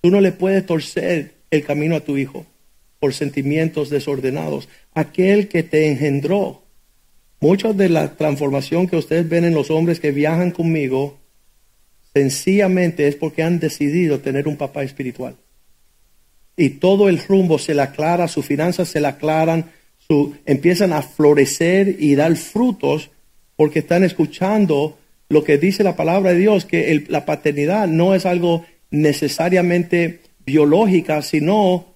Tú 0.00 0.10
no 0.10 0.20
le 0.20 0.30
puedes 0.30 0.64
torcer 0.64 1.34
el 1.50 1.64
camino 1.64 1.96
a 1.96 2.00
tu 2.00 2.16
hijo 2.16 2.46
por 3.04 3.12
sentimientos 3.12 3.90
desordenados. 3.90 4.66
Aquel 4.94 5.48
que 5.48 5.62
te 5.62 5.90
engendró. 5.90 6.62
Mucha 7.38 7.74
de 7.74 7.90
la 7.90 8.16
transformación 8.16 8.86
que 8.86 8.96
ustedes 8.96 9.28
ven 9.28 9.44
en 9.44 9.52
los 9.52 9.70
hombres 9.70 10.00
que 10.00 10.10
viajan 10.10 10.52
conmigo, 10.52 11.18
sencillamente 12.14 13.06
es 13.06 13.14
porque 13.14 13.42
han 13.42 13.58
decidido 13.58 14.20
tener 14.20 14.48
un 14.48 14.56
papá 14.56 14.84
espiritual. 14.84 15.36
Y 16.56 16.70
todo 16.70 17.10
el 17.10 17.18
rumbo 17.18 17.58
se 17.58 17.74
le 17.74 17.82
aclara, 17.82 18.26
sus 18.26 18.46
finanzas 18.46 18.88
se 18.88 19.02
le 19.02 19.08
aclaran, 19.08 19.66
su, 19.98 20.34
empiezan 20.46 20.94
a 20.94 21.02
florecer 21.02 21.96
y 21.98 22.14
dar 22.14 22.34
frutos 22.36 23.10
porque 23.54 23.80
están 23.80 24.02
escuchando 24.02 24.96
lo 25.28 25.44
que 25.44 25.58
dice 25.58 25.84
la 25.84 25.94
palabra 25.94 26.32
de 26.32 26.38
Dios, 26.38 26.64
que 26.64 27.04
la 27.08 27.26
paternidad 27.26 27.86
no 27.86 28.14
es 28.14 28.24
algo 28.24 28.64
necesariamente 28.90 30.20
biológica, 30.46 31.20
sino 31.20 31.93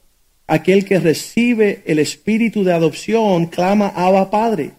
aquel 0.48 0.86
que 0.86 0.98
recibe 0.98 1.82
el 1.84 1.98
espíritu 2.00 2.64
de 2.64 2.72
adopción 2.72 3.46
clama 3.46 3.92
Abba 3.94 4.30
Padre. 4.30 4.72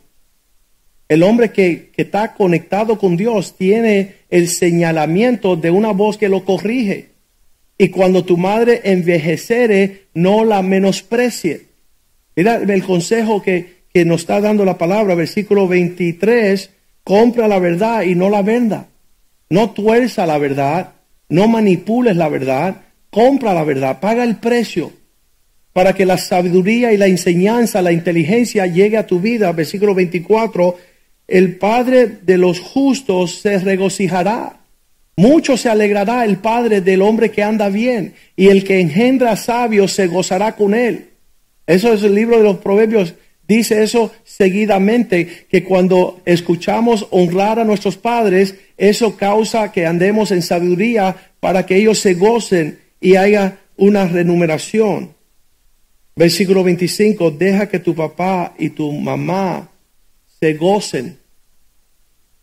El 1.07 1.23
hombre 1.23 1.51
que, 1.51 1.91
está 1.95 2.33
conectado 2.33 2.97
con 2.97 3.15
Dios 3.15 3.55
tiene 3.55 4.15
el 4.29 4.47
señalamiento 4.47 5.55
de 5.55 5.71
una 5.71 5.91
voz 5.91 6.17
que 6.17 6.27
lo 6.27 6.43
corrige. 6.43 7.09
Y 7.77 7.89
cuando 7.89 8.25
tu 8.25 8.35
madre 8.35 8.81
envejecere, 8.83 10.07
no 10.13 10.43
la 10.43 10.61
menosprecie. 10.61 11.67
Mira 12.35 12.55
el 12.55 12.83
consejo 12.83 13.41
que, 13.41 13.83
que 13.93 14.05
nos 14.05 14.21
está 14.21 14.41
dando 14.41 14.65
la 14.65 14.77
palabra, 14.77 15.15
versículo 15.15 15.67
23, 15.67 16.69
compra 17.03 17.47
la 17.47 17.59
verdad 17.59 18.01
y 18.03 18.15
no 18.15 18.29
la 18.29 18.41
venda. 18.41 18.87
No 19.49 19.71
tuerza 19.71 20.25
la 20.25 20.37
verdad, 20.37 20.93
no 21.27 21.47
manipules 21.47 22.15
la 22.15 22.29
verdad, 22.29 22.81
compra 23.09 23.53
la 23.53 23.63
verdad, 23.63 23.99
paga 23.99 24.23
el 24.23 24.37
precio 24.37 24.98
para 25.79 25.93
que 25.93 26.05
la 26.05 26.17
sabiduría 26.17 26.91
y 26.91 26.97
la 26.97 27.07
enseñanza, 27.07 27.81
la 27.81 27.93
inteligencia 27.93 28.65
llegue 28.65 28.97
a 28.97 29.07
tu 29.07 29.21
vida. 29.21 29.49
Versículo 29.53 29.95
24, 29.95 30.75
el 31.25 31.55
Padre 31.55 32.05
de 32.21 32.37
los 32.37 32.59
justos 32.59 33.39
se 33.39 33.57
regocijará. 33.59 34.59
Mucho 35.15 35.55
se 35.55 35.69
alegrará 35.69 36.25
el 36.25 36.35
Padre 36.35 36.81
del 36.81 37.01
hombre 37.01 37.31
que 37.31 37.43
anda 37.43 37.69
bien, 37.69 38.13
y 38.35 38.47
el 38.47 38.65
que 38.65 38.81
engendra 38.81 39.37
sabios 39.37 39.93
se 39.93 40.07
gozará 40.07 40.57
con 40.57 40.73
él. 40.73 41.11
Eso 41.65 41.93
es 41.93 42.03
el 42.03 42.13
libro 42.13 42.39
de 42.39 42.43
los 42.43 42.57
Proverbios 42.57 43.13
Dice 43.47 43.81
eso 43.81 44.11
seguidamente, 44.25 45.45
que 45.49 45.63
cuando 45.63 46.21
escuchamos 46.25 47.07
honrar 47.11 47.57
a 47.57 47.63
nuestros 47.63 47.95
padres, 47.95 48.55
eso 48.77 49.15
causa 49.15 49.71
que 49.71 49.85
andemos 49.85 50.31
en 50.31 50.41
sabiduría 50.41 51.15
para 51.39 51.65
que 51.65 51.77
ellos 51.77 51.99
se 51.99 52.15
gocen 52.15 52.79
y 52.99 53.15
haya 53.15 53.59
una 53.77 54.05
renumeración. 54.05 55.17
Versículo 56.19 56.63
25, 56.63 57.31
deja 57.31 57.69
que 57.69 57.79
tu 57.79 57.95
papá 57.95 58.53
y 58.59 58.69
tu 58.69 58.91
mamá 58.91 59.71
se 60.39 60.53
gocen. 60.53 61.17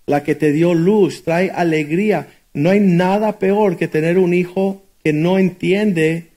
La 0.07 0.25
que 0.25 0.35
te 0.35 0.51
dio 0.53 0.73
luz, 0.73 1.23
trae 1.23 1.51
alegría. 1.51 2.29
No 2.55 2.71
hay 2.71 2.81
nada 2.81 3.39
peor 3.39 3.77
que 3.77 3.87
tener 3.87 4.19
un 4.19 4.33
hijo 4.33 4.83
que 5.05 5.13
no 5.13 5.39
entiende 5.39 6.29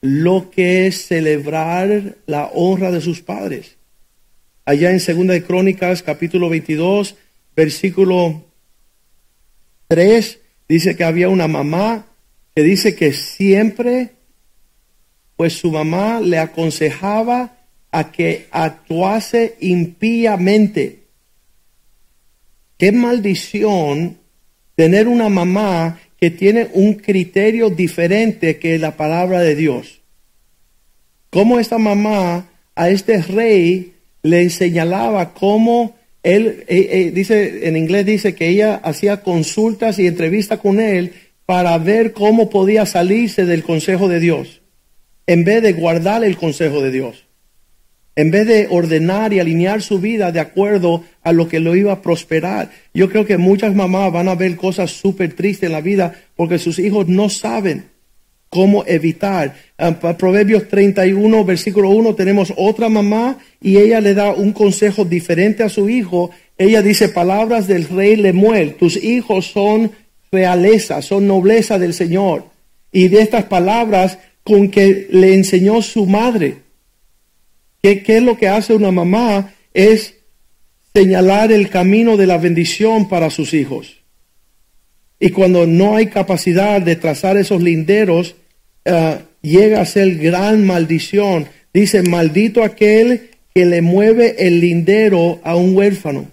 lo 0.00 0.50
que 0.50 0.86
es 0.86 1.06
celebrar 1.06 2.16
la 2.26 2.46
honra 2.54 2.90
de 2.90 3.00
sus 3.00 3.20
padres 3.20 3.76
allá 4.64 4.90
en 4.90 5.00
Segunda 5.00 5.34
de 5.34 5.42
Crónicas, 5.42 6.02
capítulo 6.02 6.48
22, 6.48 7.16
versículo 7.56 8.44
3, 9.88 10.40
dice 10.68 10.96
que 10.96 11.04
había 11.04 11.28
una 11.28 11.48
mamá 11.48 12.06
que 12.54 12.62
dice 12.62 12.94
que 12.94 13.12
siempre, 13.12 14.10
pues 15.42 15.54
su 15.54 15.72
mamá 15.72 16.20
le 16.20 16.38
aconsejaba 16.38 17.50
a 17.90 18.12
que 18.12 18.46
actuase 18.52 19.56
impíamente. 19.58 21.00
Qué 22.78 22.92
maldición 22.92 24.18
tener 24.76 25.08
una 25.08 25.28
mamá 25.28 25.98
que 26.16 26.30
tiene 26.30 26.68
un 26.74 26.94
criterio 26.94 27.70
diferente 27.70 28.60
que 28.60 28.78
la 28.78 28.96
palabra 28.96 29.40
de 29.40 29.56
Dios. 29.56 30.02
Cómo 31.28 31.58
esta 31.58 31.78
mamá 31.78 32.48
a 32.76 32.88
este 32.88 33.20
rey 33.20 33.94
le 34.22 34.48
señalaba 34.48 35.34
cómo 35.34 35.96
él, 36.22 36.62
eh, 36.68 36.88
eh, 36.88 37.10
dice, 37.10 37.66
en 37.66 37.76
inglés 37.76 38.06
dice 38.06 38.36
que 38.36 38.46
ella 38.46 38.76
hacía 38.76 39.22
consultas 39.22 39.98
y 39.98 40.06
entrevistas 40.06 40.60
con 40.60 40.78
él 40.78 41.14
para 41.46 41.76
ver 41.78 42.12
cómo 42.12 42.48
podía 42.48 42.86
salirse 42.86 43.44
del 43.44 43.64
consejo 43.64 44.08
de 44.08 44.20
Dios, 44.20 44.61
en 45.26 45.44
vez 45.44 45.62
de 45.62 45.72
guardar 45.72 46.24
el 46.24 46.36
consejo 46.36 46.80
de 46.80 46.90
Dios, 46.90 47.24
en 48.14 48.30
vez 48.30 48.46
de 48.46 48.66
ordenar 48.70 49.32
y 49.32 49.40
alinear 49.40 49.82
su 49.82 49.98
vida 49.98 50.32
de 50.32 50.40
acuerdo 50.40 51.04
a 51.22 51.32
lo 51.32 51.48
que 51.48 51.60
lo 51.60 51.74
iba 51.74 51.92
a 51.92 52.02
prosperar. 52.02 52.70
Yo 52.92 53.08
creo 53.08 53.24
que 53.24 53.38
muchas 53.38 53.74
mamás 53.74 54.12
van 54.12 54.28
a 54.28 54.34
ver 54.34 54.56
cosas 54.56 54.90
súper 54.90 55.34
tristes 55.34 55.68
en 55.68 55.72
la 55.72 55.80
vida 55.80 56.14
porque 56.36 56.58
sus 56.58 56.78
hijos 56.78 57.08
no 57.08 57.28
saben 57.30 57.84
cómo 58.52 58.84
evitar. 58.86 59.54
Ah, 59.78 59.98
Proverbios 60.18 60.68
31, 60.68 61.42
versículo 61.42 61.88
1, 61.88 62.14
tenemos 62.14 62.52
otra 62.54 62.90
mamá 62.90 63.38
y 63.62 63.78
ella 63.78 63.98
le 64.02 64.12
da 64.12 64.32
un 64.32 64.52
consejo 64.52 65.06
diferente 65.06 65.62
a 65.62 65.70
su 65.70 65.88
hijo. 65.88 66.30
Ella 66.58 66.82
dice, 66.82 67.08
palabras 67.08 67.66
del 67.66 67.88
rey 67.88 68.16
Lemuel, 68.16 68.74
tus 68.74 69.02
hijos 69.02 69.46
son 69.46 69.90
realeza, 70.30 71.00
son 71.00 71.26
nobleza 71.26 71.78
del 71.78 71.94
Señor. 71.94 72.44
Y 72.92 73.08
de 73.08 73.22
estas 73.22 73.44
palabras 73.44 74.18
con 74.44 74.70
que 74.70 75.08
le 75.10 75.34
enseñó 75.34 75.82
su 75.82 76.06
madre. 76.06 76.58
¿Qué, 77.82 78.02
qué 78.02 78.18
es 78.18 78.22
lo 78.22 78.36
que 78.36 78.48
hace 78.48 78.74
una 78.74 78.90
mamá? 78.90 79.54
Es 79.74 80.14
señalar 80.94 81.52
el 81.52 81.68
camino 81.68 82.16
de 82.16 82.26
la 82.26 82.38
bendición 82.38 83.08
para 83.08 83.30
sus 83.30 83.54
hijos. 83.54 84.02
Y 85.18 85.30
cuando 85.30 85.66
no 85.66 85.96
hay 85.96 86.08
capacidad 86.08 86.80
de 86.80 86.96
trazar 86.96 87.36
esos 87.36 87.62
linderos, 87.62 88.34
eh, 88.84 89.18
llega 89.40 89.80
a 89.80 89.86
ser 89.86 90.16
gran 90.16 90.66
maldición. 90.66 91.46
Dice, 91.72 92.02
maldito 92.02 92.64
aquel 92.64 93.30
que 93.54 93.64
le 93.64 93.82
mueve 93.82 94.34
el 94.46 94.60
lindero 94.60 95.40
a 95.44 95.54
un 95.54 95.76
huérfano. 95.76 96.28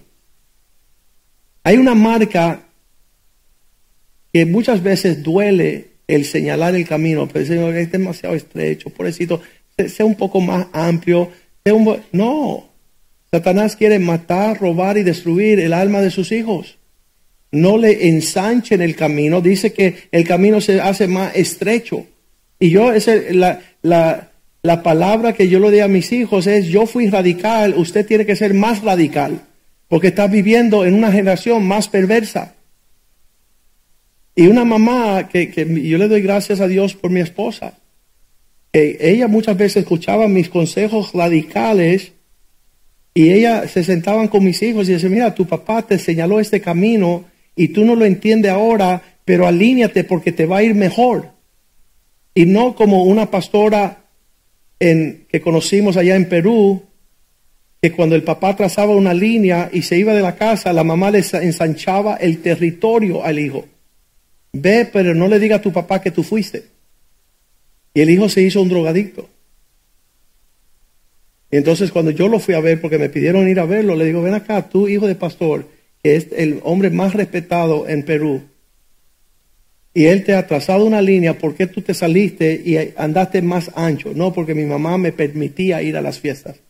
Hay 1.62 1.76
una 1.76 1.94
marca 1.94 2.62
que 4.32 4.46
muchas 4.46 4.82
veces 4.82 5.22
duele 5.22 5.89
el 6.14 6.24
señalar 6.24 6.74
el 6.74 6.86
camino, 6.86 7.28
pero 7.28 7.44
es 7.74 7.92
demasiado 7.92 8.34
estrecho, 8.34 8.90
pobrecito, 8.90 9.40
sea 9.88 10.06
un 10.06 10.14
poco 10.14 10.40
más 10.40 10.66
amplio. 10.72 11.30
no, 12.12 12.68
Satanás 13.30 13.76
quiere 13.76 13.98
matar, 13.98 14.58
robar 14.58 14.98
y 14.98 15.02
destruir 15.02 15.60
el 15.60 15.72
alma 15.72 16.00
de 16.00 16.10
sus 16.10 16.32
hijos. 16.32 16.78
No 17.52 17.78
le 17.78 18.08
ensanchen 18.08 18.82
el 18.82 18.94
camino, 18.94 19.40
dice 19.40 19.72
que 19.72 20.08
el 20.12 20.24
camino 20.24 20.60
se 20.60 20.80
hace 20.80 21.06
más 21.06 21.34
estrecho. 21.34 22.06
Y 22.58 22.70
yo, 22.70 22.92
esa, 22.92 23.14
la, 23.30 23.60
la, 23.82 24.30
la 24.62 24.82
palabra 24.82 25.32
que 25.32 25.48
yo 25.48 25.58
le 25.58 25.70
doy 25.70 25.80
a 25.80 25.88
mis 25.88 26.12
hijos 26.12 26.46
es, 26.46 26.66
yo 26.66 26.86
fui 26.86 27.08
radical, 27.08 27.74
usted 27.76 28.06
tiene 28.06 28.26
que 28.26 28.36
ser 28.36 28.54
más 28.54 28.82
radical, 28.82 29.40
porque 29.88 30.08
está 30.08 30.26
viviendo 30.26 30.84
en 30.84 30.94
una 30.94 31.10
generación 31.10 31.66
más 31.66 31.88
perversa. 31.88 32.54
Y 34.40 34.46
una 34.46 34.64
mamá 34.64 35.28
que, 35.28 35.52
yo 35.84 35.98
le 35.98 36.08
doy 36.08 36.22
gracias 36.22 36.60
a 36.60 36.66
Dios 36.66 36.94
por 36.94 37.10
mi 37.10 37.20
esposa. 37.20 37.74
Que 38.72 38.96
ella 38.98 39.28
muchas 39.28 39.54
veces 39.54 39.82
escuchaba 39.82 40.28
mis 40.28 40.48
consejos 40.48 41.12
radicales 41.12 42.12
y 43.12 43.32
ella 43.32 43.68
se 43.68 43.84
sentaban 43.84 44.28
con 44.28 44.42
mis 44.42 44.62
hijos 44.62 44.88
y 44.88 44.92
decía, 44.92 45.10
mira, 45.10 45.34
tu 45.34 45.46
papá 45.46 45.82
te 45.82 45.98
señaló 45.98 46.40
este 46.40 46.62
camino 46.62 47.26
y 47.54 47.68
tú 47.68 47.84
no 47.84 47.94
lo 47.94 48.06
entiendes 48.06 48.50
ahora, 48.50 49.02
pero 49.26 49.46
alíñate 49.46 50.04
porque 50.04 50.32
te 50.32 50.46
va 50.46 50.56
a 50.56 50.62
ir 50.62 50.74
mejor. 50.74 51.32
Y 52.34 52.46
no 52.46 52.74
como 52.74 53.04
una 53.04 53.30
pastora 53.30 54.06
en, 54.78 55.26
que 55.28 55.42
conocimos 55.42 55.98
allá 55.98 56.16
en 56.16 56.30
Perú, 56.30 56.82
que 57.82 57.92
cuando 57.92 58.14
el 58.16 58.22
papá 58.22 58.56
trazaba 58.56 58.96
una 58.96 59.12
línea 59.12 59.68
y 59.70 59.82
se 59.82 59.98
iba 59.98 60.14
de 60.14 60.22
la 60.22 60.36
casa, 60.36 60.72
la 60.72 60.82
mamá 60.82 61.10
le 61.10 61.18
ensanchaba 61.18 62.16
el 62.16 62.40
territorio 62.40 63.22
al 63.22 63.38
hijo. 63.38 63.66
Ve, 64.52 64.88
pero 64.92 65.14
no 65.14 65.28
le 65.28 65.38
diga 65.38 65.56
a 65.56 65.62
tu 65.62 65.72
papá 65.72 66.00
que 66.00 66.10
tú 66.10 66.22
fuiste. 66.22 66.64
Y 67.94 68.00
el 68.00 68.10
hijo 68.10 68.28
se 68.28 68.42
hizo 68.42 68.60
un 68.60 68.68
drogadicto. 68.68 69.28
Y 71.50 71.56
entonces 71.56 71.90
cuando 71.90 72.10
yo 72.10 72.28
lo 72.28 72.38
fui 72.38 72.54
a 72.54 72.60
ver, 72.60 72.80
porque 72.80 72.98
me 72.98 73.08
pidieron 73.08 73.48
ir 73.48 73.58
a 73.58 73.66
verlo, 73.66 73.96
le 73.96 74.04
digo, 74.04 74.22
ven 74.22 74.34
acá, 74.34 74.68
tú 74.68 74.88
hijo 74.88 75.06
de 75.06 75.16
pastor, 75.16 75.66
que 76.02 76.16
es 76.16 76.28
el 76.36 76.60
hombre 76.62 76.90
más 76.90 77.14
respetado 77.14 77.88
en 77.88 78.04
Perú, 78.04 78.42
y 79.92 80.06
él 80.06 80.24
te 80.24 80.34
ha 80.34 80.46
trazado 80.46 80.84
una 80.84 81.02
línea, 81.02 81.38
¿por 81.38 81.54
qué 81.54 81.66
tú 81.66 81.82
te 81.82 81.94
saliste 81.94 82.60
y 82.64 82.76
andaste 82.96 83.42
más 83.42 83.72
ancho? 83.74 84.12
No, 84.14 84.32
porque 84.32 84.54
mi 84.54 84.64
mamá 84.64 84.98
me 84.98 85.12
permitía 85.12 85.82
ir 85.82 85.96
a 85.96 86.02
las 86.02 86.20
fiestas. 86.20 86.60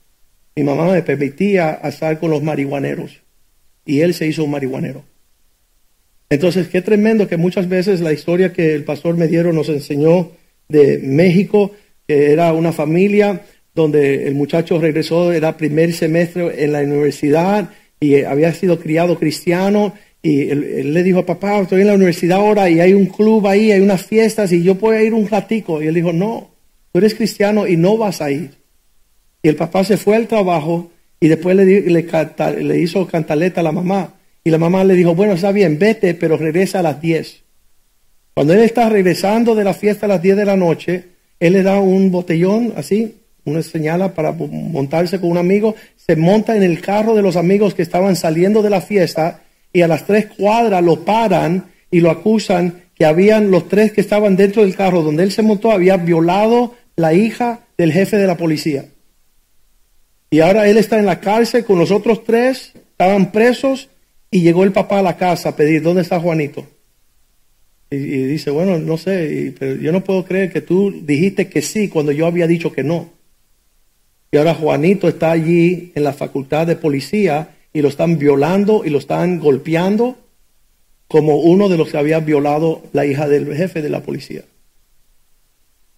Mi 0.56 0.64
mamá 0.64 0.90
me 0.90 1.02
permitía 1.02 1.80
estar 1.84 2.18
con 2.18 2.30
los 2.30 2.42
marihuaneros. 2.42 3.20
Y 3.84 4.00
él 4.00 4.14
se 4.14 4.26
hizo 4.26 4.44
un 4.44 4.52
marihuanero. 4.52 5.04
Entonces, 6.30 6.68
qué 6.68 6.80
tremendo 6.80 7.26
que 7.26 7.36
muchas 7.36 7.68
veces 7.68 8.00
la 8.00 8.12
historia 8.12 8.52
que 8.52 8.72
el 8.72 8.84
pastor 8.84 9.16
Mediero 9.16 9.52
nos 9.52 9.68
enseñó 9.68 10.30
de 10.68 10.98
México, 10.98 11.72
que 12.06 12.30
era 12.30 12.52
una 12.52 12.70
familia 12.72 13.42
donde 13.74 14.28
el 14.28 14.36
muchacho 14.36 14.80
regresó, 14.80 15.32
era 15.32 15.56
primer 15.56 15.92
semestre 15.92 16.62
en 16.62 16.72
la 16.72 16.82
universidad 16.82 17.70
y 17.98 18.22
había 18.22 18.54
sido 18.54 18.78
criado 18.78 19.18
cristiano. 19.18 19.92
Y 20.22 20.50
él, 20.50 20.94
le 20.94 21.02
dijo 21.02 21.18
a 21.18 21.26
papá, 21.26 21.58
estoy 21.60 21.80
en 21.80 21.88
la 21.88 21.94
universidad 21.94 22.38
ahora 22.38 22.70
y 22.70 22.78
hay 22.78 22.94
un 22.94 23.06
club 23.06 23.48
ahí, 23.48 23.72
hay 23.72 23.80
unas 23.80 24.06
fiestas 24.06 24.52
y 24.52 24.62
yo 24.62 24.76
puedo 24.76 25.00
ir 25.00 25.14
un 25.14 25.28
ratico. 25.28 25.82
Y 25.82 25.88
él 25.88 25.94
dijo, 25.94 26.12
no, 26.12 26.50
tú 26.92 27.00
eres 27.00 27.16
cristiano 27.16 27.66
y 27.66 27.76
no 27.76 27.96
vas 27.96 28.22
a 28.22 28.30
ir. 28.30 28.52
Y 29.42 29.48
el 29.48 29.56
papá 29.56 29.82
se 29.82 29.96
fue 29.96 30.14
al 30.14 30.28
trabajo 30.28 30.92
y 31.18 31.26
después 31.26 31.56
le, 31.56 31.64
le, 31.64 32.62
le 32.62 32.78
hizo 32.78 33.04
cantaleta 33.08 33.62
a 33.62 33.64
la 33.64 33.72
mamá. 33.72 34.14
Y 34.42 34.50
la 34.50 34.58
mamá 34.58 34.84
le 34.84 34.94
dijo, 34.94 35.14
bueno, 35.14 35.34
está 35.34 35.52
bien, 35.52 35.78
vete, 35.78 36.14
pero 36.14 36.36
regresa 36.36 36.80
a 36.80 36.82
las 36.82 37.00
10. 37.00 37.42
Cuando 38.34 38.54
él 38.54 38.60
está 38.60 38.88
regresando 38.88 39.54
de 39.54 39.64
la 39.64 39.74
fiesta 39.74 40.06
a 40.06 40.08
las 40.08 40.22
10 40.22 40.36
de 40.36 40.44
la 40.44 40.56
noche, 40.56 41.04
él 41.38 41.52
le 41.52 41.62
da 41.62 41.80
un 41.80 42.10
botellón 42.10 42.72
así, 42.76 43.16
una 43.44 43.62
señala 43.62 44.14
para 44.14 44.32
montarse 44.32 45.20
con 45.20 45.30
un 45.30 45.38
amigo, 45.38 45.74
se 45.96 46.16
monta 46.16 46.56
en 46.56 46.62
el 46.62 46.80
carro 46.80 47.14
de 47.14 47.22
los 47.22 47.36
amigos 47.36 47.74
que 47.74 47.82
estaban 47.82 48.16
saliendo 48.16 48.62
de 48.62 48.70
la 48.70 48.80
fiesta 48.80 49.42
y 49.72 49.82
a 49.82 49.88
las 49.88 50.06
tres 50.06 50.26
cuadras 50.26 50.82
lo 50.82 51.04
paran 51.04 51.70
y 51.90 52.00
lo 52.00 52.10
acusan 52.10 52.82
que 52.94 53.04
habían 53.04 53.50
los 53.50 53.68
tres 53.68 53.92
que 53.92 54.00
estaban 54.00 54.36
dentro 54.36 54.62
del 54.62 54.76
carro 54.76 55.02
donde 55.02 55.22
él 55.22 55.32
se 55.32 55.42
montó, 55.42 55.72
había 55.72 55.96
violado 55.96 56.74
la 56.96 57.14
hija 57.14 57.60
del 57.78 57.92
jefe 57.92 58.16
de 58.18 58.26
la 58.26 58.36
policía. 58.36 58.84
Y 60.30 60.40
ahora 60.40 60.68
él 60.68 60.76
está 60.76 60.98
en 60.98 61.06
la 61.06 61.20
cárcel 61.20 61.64
con 61.64 61.78
los 61.78 61.90
otros 61.90 62.24
tres, 62.24 62.72
estaban 62.74 63.32
presos 63.32 63.88
y 64.30 64.42
llegó 64.42 64.64
el 64.64 64.72
papá 64.72 65.00
a 65.00 65.02
la 65.02 65.16
casa 65.16 65.50
a 65.50 65.56
pedir, 65.56 65.82
¿dónde 65.82 66.02
está 66.02 66.20
Juanito? 66.20 66.66
Y, 67.90 67.96
dice, 67.96 68.50
bueno, 68.50 68.78
no 68.78 68.96
sé, 68.96 69.52
pero 69.58 69.74
yo 69.74 69.90
no 69.90 70.04
puedo 70.04 70.24
creer 70.24 70.52
que 70.52 70.60
tú 70.60 70.92
dijiste 71.02 71.48
que 71.48 71.60
sí 71.60 71.88
cuando 71.88 72.12
yo 72.12 72.26
había 72.26 72.46
dicho 72.46 72.72
que 72.72 72.84
no. 72.84 73.10
Y 74.30 74.36
ahora 74.36 74.54
Juanito 74.54 75.08
está 75.08 75.32
allí 75.32 75.90
en 75.96 76.04
la 76.04 76.12
facultad 76.12 76.68
de 76.68 76.76
policía 76.76 77.56
y 77.72 77.82
lo 77.82 77.88
están 77.88 78.16
violando 78.16 78.84
y 78.84 78.90
lo 78.90 78.98
están 78.98 79.40
golpeando 79.40 80.16
como 81.08 81.38
uno 81.38 81.68
de 81.68 81.76
los 81.76 81.90
que 81.90 81.98
había 81.98 82.20
violado 82.20 82.82
la 82.92 83.04
hija 83.04 83.26
del 83.26 83.52
jefe 83.56 83.82
de 83.82 83.90
la 83.90 84.02
policía. 84.02 84.42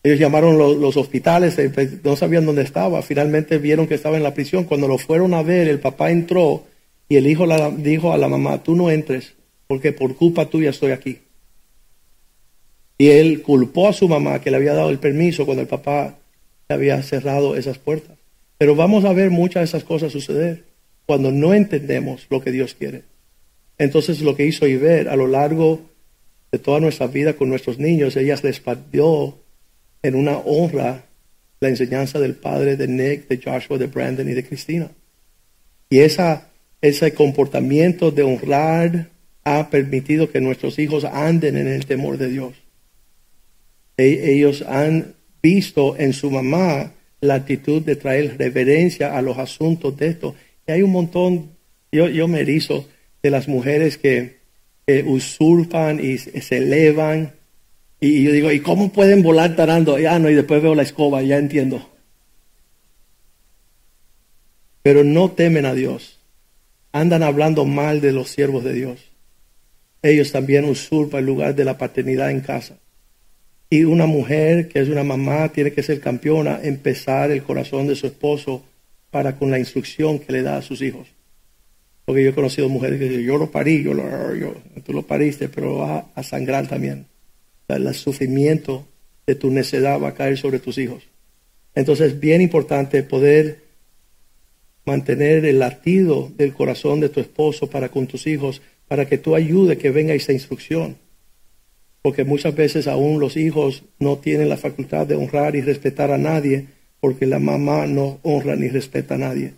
Ellos 0.02 0.18
llamaron 0.18 0.56
los, 0.56 0.78
los 0.78 0.96
hospitales, 0.96 1.58
eh, 1.58 1.68
pues, 1.68 2.02
no 2.02 2.16
sabían 2.16 2.46
dónde 2.46 2.62
estaba, 2.62 3.02
finalmente 3.02 3.58
vieron 3.58 3.86
que 3.86 3.94
estaba 3.94 4.16
en 4.16 4.22
la 4.22 4.32
prisión. 4.32 4.64
Cuando 4.64 4.88
lo 4.88 4.96
fueron 4.96 5.34
a 5.34 5.42
ver, 5.42 5.68
el 5.68 5.78
papá 5.78 6.10
entró 6.10 6.64
y 7.12 7.16
el 7.16 7.26
hijo 7.26 7.44
la, 7.44 7.70
dijo 7.70 8.14
a 8.14 8.16
la 8.16 8.26
mamá, 8.26 8.62
tú 8.62 8.74
no 8.74 8.90
entres, 8.90 9.34
porque 9.66 9.92
por 9.92 10.16
culpa 10.16 10.46
tuya 10.46 10.70
estoy 10.70 10.92
aquí. 10.92 11.18
Y 12.96 13.08
él 13.08 13.42
culpó 13.42 13.86
a 13.86 13.92
su 13.92 14.08
mamá 14.08 14.40
que 14.40 14.50
le 14.50 14.56
había 14.56 14.72
dado 14.72 14.88
el 14.88 14.98
permiso 14.98 15.44
cuando 15.44 15.60
el 15.60 15.68
papá 15.68 16.16
le 16.70 16.74
había 16.74 17.02
cerrado 17.02 17.54
esas 17.54 17.76
puertas. 17.76 18.16
Pero 18.56 18.74
vamos 18.74 19.04
a 19.04 19.12
ver 19.12 19.28
muchas 19.28 19.60
de 19.60 19.64
esas 19.64 19.84
cosas 19.84 20.10
suceder 20.10 20.64
cuando 21.04 21.30
no 21.30 21.52
entendemos 21.52 22.26
lo 22.30 22.40
que 22.40 22.50
Dios 22.50 22.72
quiere. 22.72 23.02
Entonces 23.76 24.22
lo 24.22 24.34
que 24.34 24.46
hizo 24.46 24.66
Iber 24.66 25.10
a 25.10 25.16
lo 25.16 25.26
largo 25.26 25.82
de 26.50 26.58
toda 26.60 26.80
nuestra 26.80 27.08
vida 27.08 27.34
con 27.34 27.50
nuestros 27.50 27.78
niños, 27.78 28.16
ella 28.16 28.40
dio 28.90 29.38
en 30.02 30.14
una 30.14 30.38
honra 30.38 31.04
la 31.60 31.68
enseñanza 31.68 32.18
del 32.18 32.36
padre 32.36 32.78
de 32.78 32.88
Nick, 32.88 33.28
de 33.28 33.36
Joshua, 33.36 33.76
de 33.76 33.88
Brandon 33.88 34.30
y 34.30 34.32
de 34.32 34.46
Cristina. 34.46 34.90
Y 35.90 35.98
esa 35.98 36.48
ese 36.82 37.14
comportamiento 37.14 38.10
de 38.10 38.24
honrar 38.24 39.08
ha 39.44 39.70
permitido 39.70 40.30
que 40.30 40.40
nuestros 40.40 40.78
hijos 40.78 41.04
anden 41.04 41.56
en 41.56 41.68
el 41.68 41.86
temor 41.86 42.18
de 42.18 42.28
Dios. 42.28 42.54
E, 43.96 44.34
ellos 44.34 44.62
han 44.62 45.14
visto 45.40 45.96
en 45.96 46.12
su 46.12 46.30
mamá 46.30 46.92
la 47.20 47.34
actitud 47.34 47.82
de 47.82 47.96
traer 47.96 48.36
reverencia 48.36 49.16
a 49.16 49.22
los 49.22 49.38
asuntos 49.38 49.96
de 49.96 50.08
esto. 50.08 50.34
Y 50.66 50.72
hay 50.72 50.82
un 50.82 50.90
montón, 50.90 51.52
yo, 51.92 52.28
me 52.28 52.40
erizo 52.40 52.88
de 53.22 53.30
las 53.30 53.48
mujeres 53.48 53.96
que, 53.96 54.42
usurpan 55.06 56.04
y 56.04 56.18
se 56.18 56.58
elevan. 56.58 57.32
Y 57.98 58.24
yo 58.24 58.32
digo, 58.32 58.52
¿y 58.52 58.60
cómo 58.60 58.92
pueden 58.92 59.22
volar 59.22 59.56
tarando? 59.56 59.98
Ya 59.98 60.18
no, 60.18 60.28
y 60.28 60.34
después 60.34 60.60
veo 60.60 60.74
la 60.74 60.82
escoba, 60.82 61.22
ya 61.22 61.38
entiendo. 61.38 61.88
Pero 64.82 65.02
no 65.02 65.30
temen 65.30 65.64
a 65.64 65.72
Dios 65.72 66.21
andan 66.92 67.22
hablando 67.22 67.64
mal 67.64 68.00
de 68.00 68.12
los 68.12 68.28
siervos 68.28 68.62
de 68.64 68.74
Dios. 68.74 69.00
Ellos 70.02 70.30
también 70.32 70.64
usurpan 70.64 71.20
el 71.20 71.26
lugar 71.26 71.54
de 71.54 71.64
la 71.64 71.78
paternidad 71.78 72.30
en 72.30 72.40
casa. 72.40 72.78
Y 73.70 73.84
una 73.84 74.06
mujer 74.06 74.68
que 74.68 74.80
es 74.80 74.88
una 74.88 75.02
mamá 75.02 75.48
tiene 75.48 75.72
que 75.72 75.82
ser 75.82 76.00
campeona, 76.00 76.60
empezar 76.62 77.30
el 77.30 77.42
corazón 77.42 77.86
de 77.86 77.96
su 77.96 78.06
esposo 78.06 78.62
para 79.10 79.36
con 79.36 79.50
la 79.50 79.58
instrucción 79.58 80.18
que 80.18 80.32
le 80.32 80.42
da 80.42 80.58
a 80.58 80.62
sus 80.62 80.82
hijos. 80.82 81.08
Porque 82.04 82.24
yo 82.24 82.30
he 82.30 82.34
conocido 82.34 82.68
mujeres 82.68 82.98
que 82.98 83.08
dicen, 83.08 83.24
yo 83.24 83.38
lo 83.38 83.50
parí, 83.50 83.82
yo 83.82 83.94
lo, 83.94 84.34
yo, 84.34 84.54
tú 84.84 84.92
lo 84.92 85.02
pariste, 85.02 85.48
pero 85.48 85.78
va 85.78 86.06
a 86.14 86.22
sangrar 86.22 86.66
también. 86.66 87.06
El 87.68 87.94
sufrimiento 87.94 88.86
de 89.26 89.34
tu 89.36 89.50
necedad 89.50 90.00
va 90.00 90.08
a 90.08 90.14
caer 90.14 90.36
sobre 90.36 90.58
tus 90.58 90.76
hijos. 90.78 91.04
Entonces 91.74 92.12
es 92.12 92.20
bien 92.20 92.42
importante 92.42 93.02
poder 93.02 93.62
mantener 94.84 95.44
el 95.44 95.58
latido 95.58 96.30
del 96.36 96.52
corazón 96.52 97.00
de 97.00 97.08
tu 97.08 97.20
esposo 97.20 97.68
para 97.68 97.88
con 97.88 98.06
tus 98.06 98.26
hijos, 98.26 98.62
para 98.88 99.06
que 99.06 99.18
tú 99.18 99.34
ayude 99.34 99.78
que 99.78 99.90
venga 99.90 100.14
esa 100.14 100.32
instrucción. 100.32 100.96
porque 102.02 102.24
muchas 102.24 102.54
veces 102.56 102.88
aún 102.88 103.20
los 103.20 103.36
hijos 103.36 103.84
no 104.00 104.18
tienen 104.18 104.48
la 104.48 104.56
facultad 104.56 105.06
de 105.06 105.14
honrar 105.14 105.54
y 105.54 105.60
respetar 105.60 106.10
a 106.10 106.18
nadie, 106.18 106.66
porque 106.98 107.26
la 107.26 107.38
mamá 107.38 107.86
no 107.86 108.18
honra 108.22 108.56
ni 108.56 108.68
respeta 108.68 109.14
a 109.14 109.18
nadie. 109.18 109.54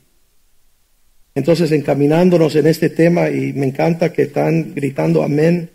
Entonces, 1.35 1.73
encaminándonos 1.73 2.55
en 2.55 2.67
este 2.67 2.91
tema, 2.91 3.31
y 3.31 3.55
me 3.55 3.67
encanta 3.67 4.13
que 4.13 4.23
están 4.23 4.75
gritando 4.75 5.23
amén, 5.23 5.71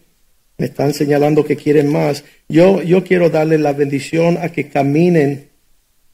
me 0.60 0.68
están 0.68 0.94
señalando 0.94 1.44
que 1.44 1.56
quieren 1.56 1.92
más, 1.92 2.24
yo, 2.48 2.84
yo 2.84 3.04
quiero 3.04 3.32
darle 3.32 3.58
la 3.58 3.74
bendición 3.74 4.38
a 4.40 4.50
que 4.50 4.70
caminen, 4.70 5.50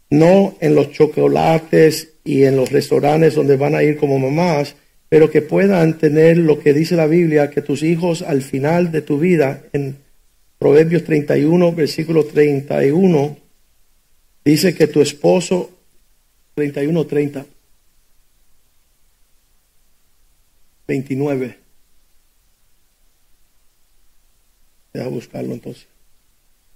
no 0.09 0.55
en 0.61 0.73
los 0.73 0.91
chocolates 0.91 2.13
y 2.25 2.43
en 2.43 2.57
los 2.57 2.71
restaurantes 2.71 3.35
donde 3.35 3.55
van 3.55 3.75
a 3.75 3.83
ir 3.83 3.97
como 3.97 4.19
mamás, 4.19 4.75
pero 5.07 5.29
que 5.29 5.43
puedan 5.43 5.97
tener 5.99 6.37
lo 6.37 6.59
que 6.59 6.73
dice 6.73 6.95
la 6.95 7.05
Biblia, 7.05 7.51
que 7.51 7.61
tus 7.61 7.83
hijos 7.83 8.23
al 8.23 8.41
final 8.41 8.91
de 8.91 9.01
tu 9.01 9.19
vida, 9.19 9.63
en 9.71 9.97
Proverbios 10.57 11.03
31, 11.03 11.71
versículo 11.73 12.25
31, 12.25 13.37
dice 14.43 14.73
que 14.73 14.87
tu 14.87 15.01
esposo, 15.01 15.69
31, 16.55 17.05
30, 17.05 17.45
29. 20.87 21.57
Deja 24.93 25.07
buscarlo 25.09 25.53
entonces. 25.53 25.87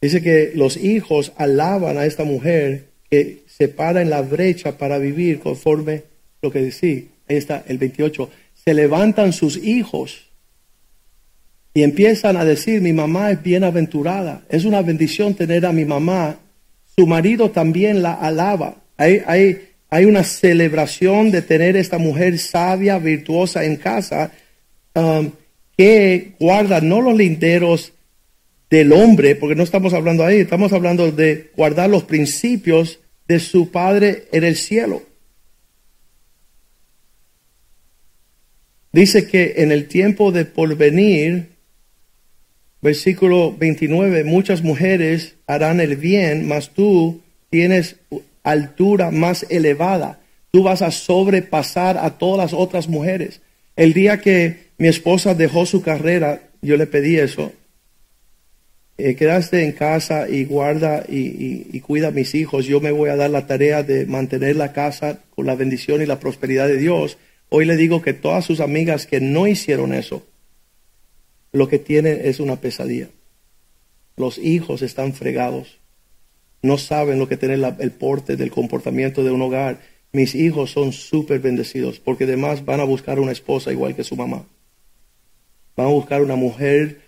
Dice 0.02 0.22
que 0.22 0.52
los 0.54 0.78
hijos 0.78 1.34
alaban 1.38 1.98
a 1.98 2.06
esta 2.06 2.24
mujer 2.24 2.89
que 3.10 3.44
se 3.48 3.68
para 3.68 4.02
en 4.02 4.10
la 4.10 4.22
brecha 4.22 4.78
para 4.78 4.98
vivir 4.98 5.40
conforme 5.40 6.04
lo 6.42 6.52
que 6.52 6.62
decía. 6.62 7.04
Ahí 7.28 7.38
está 7.38 7.64
el 7.68 7.78
28. 7.78 8.30
Se 8.54 8.74
levantan 8.74 9.34
sus 9.34 9.58
hijos 9.58 10.30
y 11.74 11.84
empiezan 11.84 12.38
a 12.38 12.46
decir, 12.46 12.82
mi 12.82 12.94
mamá 12.94 13.32
es 13.32 13.42
bienaventurada. 13.42 14.44
Es 14.50 14.66
una 14.66 14.82
bendición 14.82 15.34
tener 15.34 15.66
a 15.66 15.72
mi 15.72 15.86
mamá. 15.86 16.40
Su 16.98 17.08
marido 17.08 17.52
también 17.52 18.02
la 18.02 18.14
alaba. 18.14 18.76
Hay, 18.98 19.22
hay, 19.26 19.70
hay 19.90 20.06
una 20.06 20.24
celebración 20.24 21.32
de 21.32 21.42
tener 21.42 21.78
esta 21.78 21.98
mujer 21.98 22.38
sabia, 22.38 23.00
virtuosa 23.00 23.64
en 23.64 23.78
casa, 23.78 24.32
um, 24.94 25.32
que 25.78 26.34
guarda 26.40 26.82
no 26.82 27.02
los 27.02 27.16
linderos 27.16 27.94
del 28.70 28.94
hombre, 28.94 29.36
porque 29.36 29.56
no 29.56 29.64
estamos 29.64 29.94
hablando 29.94 30.24
ahí, 30.24 30.38
estamos 30.38 30.74
hablando 30.74 31.12
de 31.12 31.52
guardar 31.58 31.90
los 31.90 32.04
principios 32.04 33.00
de 33.28 33.40
su 33.40 33.72
Padre 33.72 34.26
en 34.32 34.44
el 34.44 34.56
cielo. 34.56 35.04
Dice 38.92 39.28
que 39.28 39.56
en 39.58 39.72
el 39.72 39.88
tiempo 39.88 40.32
de 40.32 40.46
porvenir, 40.46 41.50
versículo 42.82 43.56
29, 43.56 44.24
muchas 44.24 44.64
mujeres 44.64 45.36
harán 45.48 45.80
el 45.80 45.96
bien, 45.96 46.48
mas 46.48 46.72
tú 46.72 47.22
tienes 47.50 47.98
altura 48.44 49.12
más 49.12 49.46
elevada. 49.50 50.20
Tú 50.52 50.64
vas 50.64 50.82
a 50.82 50.90
sobrepasar 50.90 51.98
a 51.98 52.18
todas 52.18 52.52
las 52.52 52.60
otras 52.60 52.88
mujeres. 52.88 53.42
El 53.76 53.94
día 53.94 54.20
que 54.22 54.70
mi 54.78 54.88
esposa 54.88 55.36
dejó 55.36 55.66
su 55.66 55.82
carrera, 55.82 56.42
yo 56.62 56.76
le 56.76 56.88
pedí 56.88 57.18
eso. 57.18 57.54
Eh, 59.02 59.16
quedaste 59.16 59.64
en 59.64 59.72
casa 59.72 60.28
y 60.28 60.44
guarda 60.44 61.06
y, 61.08 61.80
cuida 61.80 62.10
a 62.10 62.12
mis 62.12 62.36
hijos. 62.36 62.66
Yo 62.66 62.82
me 62.82 62.92
voy 62.92 63.10
a 63.10 63.16
dar 63.16 63.30
la 63.30 63.48
tarea 63.48 63.82
de 63.82 64.06
mantener 64.06 64.58
la 64.58 64.74
casa 64.74 65.20
con 65.34 65.46
la 65.46 65.56
bendición 65.56 66.02
y 66.02 66.06
la 66.06 66.20
prosperidad 66.20 66.68
de 66.68 66.76
Dios. 66.76 67.18
Hoy 67.48 67.64
le 67.64 67.78
digo 67.78 68.02
que 68.02 68.14
todas 68.14 68.44
sus 68.44 68.60
amigas 68.60 69.06
que 69.06 69.22
no 69.22 69.48
hicieron 69.48 69.94
eso, 69.94 70.28
lo 71.54 71.70
que 71.70 71.80
tienen 71.80 72.20
es 72.26 72.42
una 72.42 72.58
pesadilla. 72.58 73.08
Los 74.18 74.38
hijos 74.38 74.82
están 74.82 75.14
fregados. 75.14 75.80
No 76.62 76.78
saben 76.78 77.20
lo 77.20 77.30
que 77.30 77.38
tiene 77.38 77.54
el 77.54 77.92
porte 77.92 78.36
del 78.36 78.52
comportamiento 78.52 79.24
de 79.24 79.32
un 79.32 79.42
hogar. 79.42 79.80
Mis 80.12 80.36
hijos 80.36 80.72
son 80.72 80.92
súper 80.92 81.40
bendecidos 81.40 82.02
porque 82.02 82.26
además 82.26 82.66
van 82.66 82.82
a 82.82 82.84
buscar 82.84 83.18
una 83.18 83.32
esposa 83.32 83.72
igual 83.72 83.96
que 83.96 84.04
su 84.04 84.18
mamá. 84.18 84.44
Van 85.78 85.88
a 85.88 85.92
buscar 85.92 86.22
una 86.22 86.36
mujer 86.36 87.00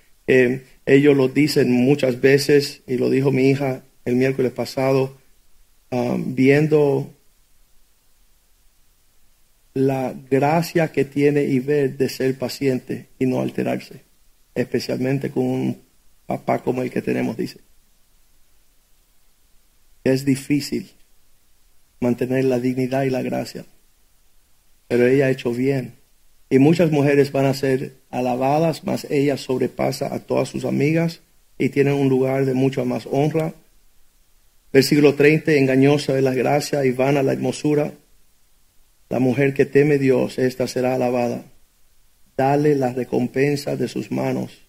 ellos 0.91 1.15
lo 1.15 1.30
dicen 1.30 1.71
muchas 1.71 2.19
veces, 2.19 2.82
y 2.86 2.97
lo 2.97 3.10
dijo 3.10 3.32
mi 3.32 3.49
hija 3.49 3.84
el 4.04 4.15
miércoles 4.15 4.51
pasado, 4.51 5.17
um, 5.89 6.36
viendo 6.36 7.13
la 9.73 10.13
gracia 10.30 10.91
que 10.91 11.06
tiene 11.06 11.43
Iber 11.43 11.97
de 11.97 12.10
ser 12.10 12.38
paciente 12.38 13.08
y 13.19 13.25
no 13.25 13.39
alterarse, 13.39 14.01
especialmente 14.54 15.32
con 15.32 15.43
un 15.45 15.82
papá 16.25 16.60
como 16.60 16.82
el 16.82 16.91
que 16.91 17.01
tenemos, 17.01 17.38
dice. 17.38 17.60
Es 20.04 20.25
difícil 20.25 20.91
mantener 22.01 22.43
la 22.45 22.60
dignidad 22.60 23.04
y 23.04 23.12
la 23.12 23.21
gracia, 23.21 23.65
pero 24.89 25.08
ella 25.08 25.27
ha 25.27 25.32
hecho 25.32 25.54
bien 25.54 26.00
y 26.51 26.59
muchas 26.59 26.91
mujeres 26.91 27.31
van 27.31 27.45
a 27.45 27.53
ser 27.53 27.93
alabadas, 28.09 28.83
mas 28.83 29.07
ella 29.09 29.37
sobrepasa 29.37 30.13
a 30.13 30.19
todas 30.19 30.49
sus 30.49 30.65
amigas 30.65 31.21
y 31.57 31.69
tiene 31.69 31.93
un 31.93 32.09
lugar 32.09 32.43
de 32.45 32.53
mucha 32.53 32.83
más 32.83 33.07
honra. 33.09 33.53
Versículo 34.73 35.15
30, 35.15 35.53
engañosa 35.53 36.17
es 36.17 36.21
la 36.21 36.33
gracia 36.33 36.83
y 36.83 36.91
vana 36.91 37.23
la 37.23 37.31
hermosura. 37.31 37.93
La 39.07 39.19
mujer 39.19 39.53
que 39.53 39.65
teme 39.65 39.97
Dios, 39.97 40.37
esta 40.39 40.67
será 40.67 40.95
alabada. 40.95 41.45
Dale 42.35 42.75
la 42.75 42.91
recompensa 42.91 43.77
de 43.77 43.87
sus 43.87 44.11
manos 44.11 44.61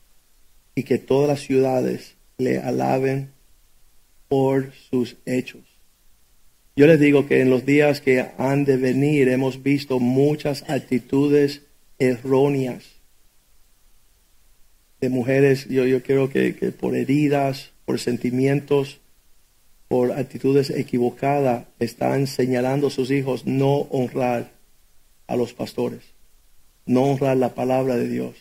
y 0.77 0.85
que 0.85 0.99
todas 0.99 1.29
las 1.29 1.41
ciudades 1.41 2.15
le 2.39 2.59
alaben 2.61 3.31
por 4.29 4.73
sus 4.89 5.17
hechos. 5.27 5.63
Yo 6.77 6.87
les 6.87 7.01
digo 7.01 7.27
que 7.27 7.41
en 7.41 7.51
los 7.51 7.67
días 7.67 8.01
que 8.01 8.25
han 8.39 8.65
de 8.65 8.77
venir 8.77 9.29
hemos 9.29 9.65
visto 9.65 9.99
muchas 9.99 10.63
actitudes 10.71 11.63
erróneas 12.03 12.85
de 15.01 15.09
mujeres, 15.09 15.69
yo, 15.69 15.85
yo 15.85 16.03
quiero 16.03 16.31
que, 16.31 16.55
que 16.55 16.71
por 16.71 16.95
heridas, 16.97 17.71
por 17.85 17.99
sentimientos, 17.99 19.01
por 19.89 20.13
actitudes 20.13 20.71
equivocadas, 20.71 21.67
están 21.79 22.27
señalando 22.27 22.87
a 22.87 22.91
sus 22.91 23.11
hijos 23.11 23.47
no 23.47 23.79
honrar 23.91 24.53
a 25.27 25.37
los 25.37 25.55
pastores, 25.55 26.01
no 26.87 27.03
honrar 27.05 27.37
la 27.37 27.55
palabra 27.55 27.97
de 27.97 28.09
Dios, 28.09 28.37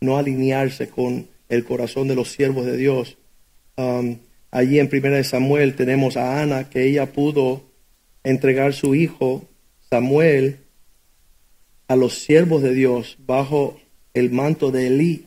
no 0.00 0.16
alinearse 0.16 0.88
con 0.88 1.28
el 1.48 1.64
corazón 1.64 2.08
de 2.08 2.14
los 2.14 2.30
siervos 2.30 2.66
de 2.66 2.76
Dios. 2.76 3.16
Um, 3.76 4.18
allí 4.50 4.78
en 4.78 4.88
Primera 4.88 5.16
de 5.16 5.24
Samuel 5.24 5.76
tenemos 5.76 6.16
a 6.16 6.42
Ana 6.42 6.68
que 6.68 6.84
ella 6.84 7.06
pudo 7.12 7.62
entregar 8.22 8.74
su 8.74 8.94
hijo 8.94 9.44
Samuel 9.88 10.65
a 11.88 11.96
los 11.96 12.18
siervos 12.18 12.62
de 12.62 12.74
Dios 12.74 13.16
bajo 13.26 13.78
el 14.14 14.30
manto 14.30 14.70
de 14.70 14.88
Elí 14.88 15.26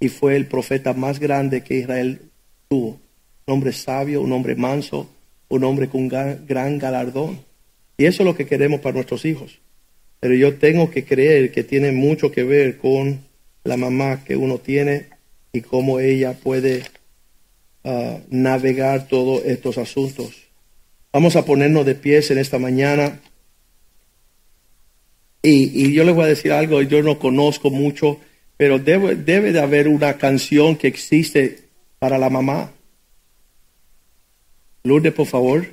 y 0.00 0.08
fue 0.08 0.36
el 0.36 0.46
profeta 0.46 0.92
más 0.92 1.20
grande 1.20 1.62
que 1.62 1.78
Israel 1.78 2.20
tuvo. 2.68 3.00
Un 3.46 3.54
hombre 3.54 3.72
sabio, 3.72 4.20
un 4.20 4.32
hombre 4.32 4.56
manso, 4.56 5.08
un 5.48 5.64
hombre 5.64 5.88
con 5.88 6.08
gran, 6.08 6.78
galardón. 6.78 7.40
Y 7.96 8.04
eso 8.04 8.22
es 8.22 8.26
lo 8.26 8.36
que 8.36 8.46
queremos 8.46 8.80
para 8.80 8.94
nuestros 8.94 9.24
hijos. 9.24 9.60
Pero 10.20 10.34
yo 10.34 10.56
tengo 10.56 10.90
que 10.90 11.04
creer 11.04 11.52
que 11.52 11.62
tiene 11.62 11.92
mucho 11.92 12.30
que 12.30 12.42
ver 12.42 12.78
con 12.78 13.20
la 13.64 13.76
mamá 13.76 14.24
que 14.24 14.36
uno 14.36 14.58
tiene 14.58 15.06
y 15.52 15.60
cómo 15.60 16.00
ella 16.00 16.34
puede 16.34 16.82
ah, 17.84 18.18
navegar 18.28 19.08
todos 19.08 19.44
estos 19.44 19.78
asuntos. 19.78 20.46
Vamos 21.12 21.36
a 21.36 21.44
ponernos 21.44 21.86
de 21.86 21.94
pies 21.94 22.30
en 22.30 22.38
esta 22.38 22.58
mañana. 22.58 23.20
Y, 25.48 25.92
yo 25.92 26.02
les 26.02 26.12
voy 26.12 26.24
a 26.24 26.28
decir 26.28 26.50
algo, 26.50 26.82
yo 26.82 27.02
no 27.04 27.20
conozco 27.20 27.70
mucho, 27.70 28.18
pero 28.56 28.80
debe, 28.80 29.14
debe 29.14 29.52
de 29.52 29.60
haber 29.60 29.86
una 29.86 30.18
canción 30.18 30.74
que 30.74 30.88
existe 30.88 31.68
para 32.00 32.18
la 32.18 32.28
mamá. 32.30 32.72
Lourdes, 34.82 35.12
por 35.12 35.26
favor. 35.26 35.66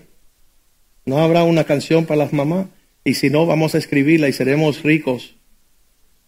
¿No 1.05 1.17
habrá 1.17 1.43
una 1.43 1.63
canción 1.63 2.05
para 2.05 2.19
las 2.19 2.33
mamás? 2.33 2.67
Y 3.03 3.15
si 3.15 3.31
no, 3.31 3.47
vamos 3.47 3.73
a 3.73 3.79
escribirla 3.79 4.29
y 4.29 4.33
seremos 4.33 4.83
ricos, 4.83 5.35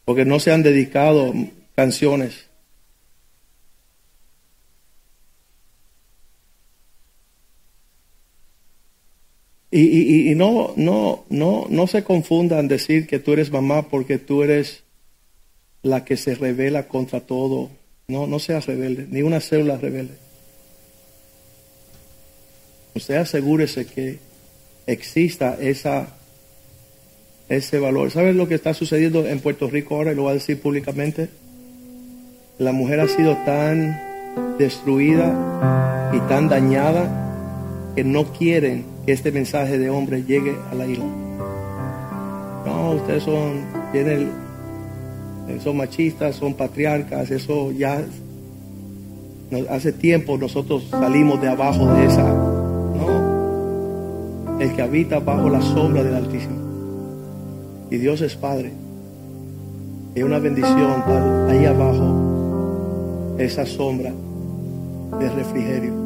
porque 0.06 0.26
no 0.26 0.40
se 0.40 0.52
han 0.52 0.64
dedicado 0.64 1.32
canciones. 1.76 2.50
Y, 9.78 10.34
no, 10.36 10.74
no, 10.78 11.26
no, 11.30 11.68
no 11.70 11.88
se 11.88 12.06
confundan 12.06 12.70
decir 12.70 13.08
que 13.08 13.20
tú 13.20 13.34
eres 13.34 13.52
mamá 13.52 13.90
porque 13.90 14.18
tú 14.18 14.42
eres 14.42 14.86
la 15.82 16.06
que 16.06 16.16
se 16.16 16.34
revela 16.34 16.88
contra 16.88 17.20
todo. 17.20 17.70
No, 18.08 18.26
no 18.26 18.40
seas 18.40 18.68
rebelde, 18.68 19.06
ni 19.10 19.22
una 19.22 19.42
célula 19.42 19.76
rebelde. 19.76 20.14
Usted 22.94 23.16
asegúrese 23.16 23.86
que 23.86 24.20
exista 24.88 25.58
esa, 25.60 26.16
ese 27.50 27.78
valor. 27.78 28.12
¿Sabes 28.12 28.34
lo 28.34 28.48
que 28.48 28.56
está 28.56 28.74
sucediendo 28.74 29.28
en 29.28 29.42
Puerto 29.42 29.70
Rico 29.70 29.98
ahora? 29.98 30.14
Y 30.14 30.16
lo 30.16 30.22
voy 30.22 30.32
a 30.32 30.36
decir 30.36 30.58
públicamente. 30.62 31.28
La 32.60 32.72
mujer 32.72 33.02
ha 33.02 33.10
sido 33.10 33.36
tan 33.46 34.58
destruida 34.58 36.12
y 36.14 36.20
tan 36.30 36.48
dañada 36.48 37.92
que 37.94 38.06
no 38.06 38.32
quieren 38.32 38.95
que 39.06 39.12
este 39.12 39.32
mensaje 39.32 39.78
de 39.78 39.90
hombre 39.90 40.24
llegue 40.24 40.58
a 40.72 40.76
la 40.76 40.86
isla. 40.88 41.06
No, 42.66 42.92
ustedes 42.92 43.24
son, 43.24 43.62
tienen, 43.92 44.32
son 45.64 45.78
machistas, 45.78 46.36
son 46.36 46.54
patriarcas, 46.56 47.30
eso 47.32 47.72
ya 47.72 48.04
hace 49.70 49.94
tiempo 49.94 50.38
nosotros 50.38 50.88
salimos 50.90 51.40
de 51.42 51.48
abajo 51.48 51.86
de 51.94 52.06
esa, 52.06 52.24
no, 52.24 53.06
el 54.60 54.76
que 54.76 54.82
habita 54.82 55.20
bajo 55.20 55.50
la 55.50 55.62
sombra 55.62 56.04
del 56.04 56.16
Altísimo. 56.16 56.66
Y 57.92 57.98
Dios 57.98 58.22
es 58.22 58.36
Padre. 58.36 58.74
Y 60.16 60.24
una 60.24 60.40
bendición 60.40 61.04
ahí 61.50 61.66
abajo, 61.66 63.36
esa 63.38 63.66
sombra 63.66 64.14
de 65.20 65.30
refrigerio. 65.30 66.05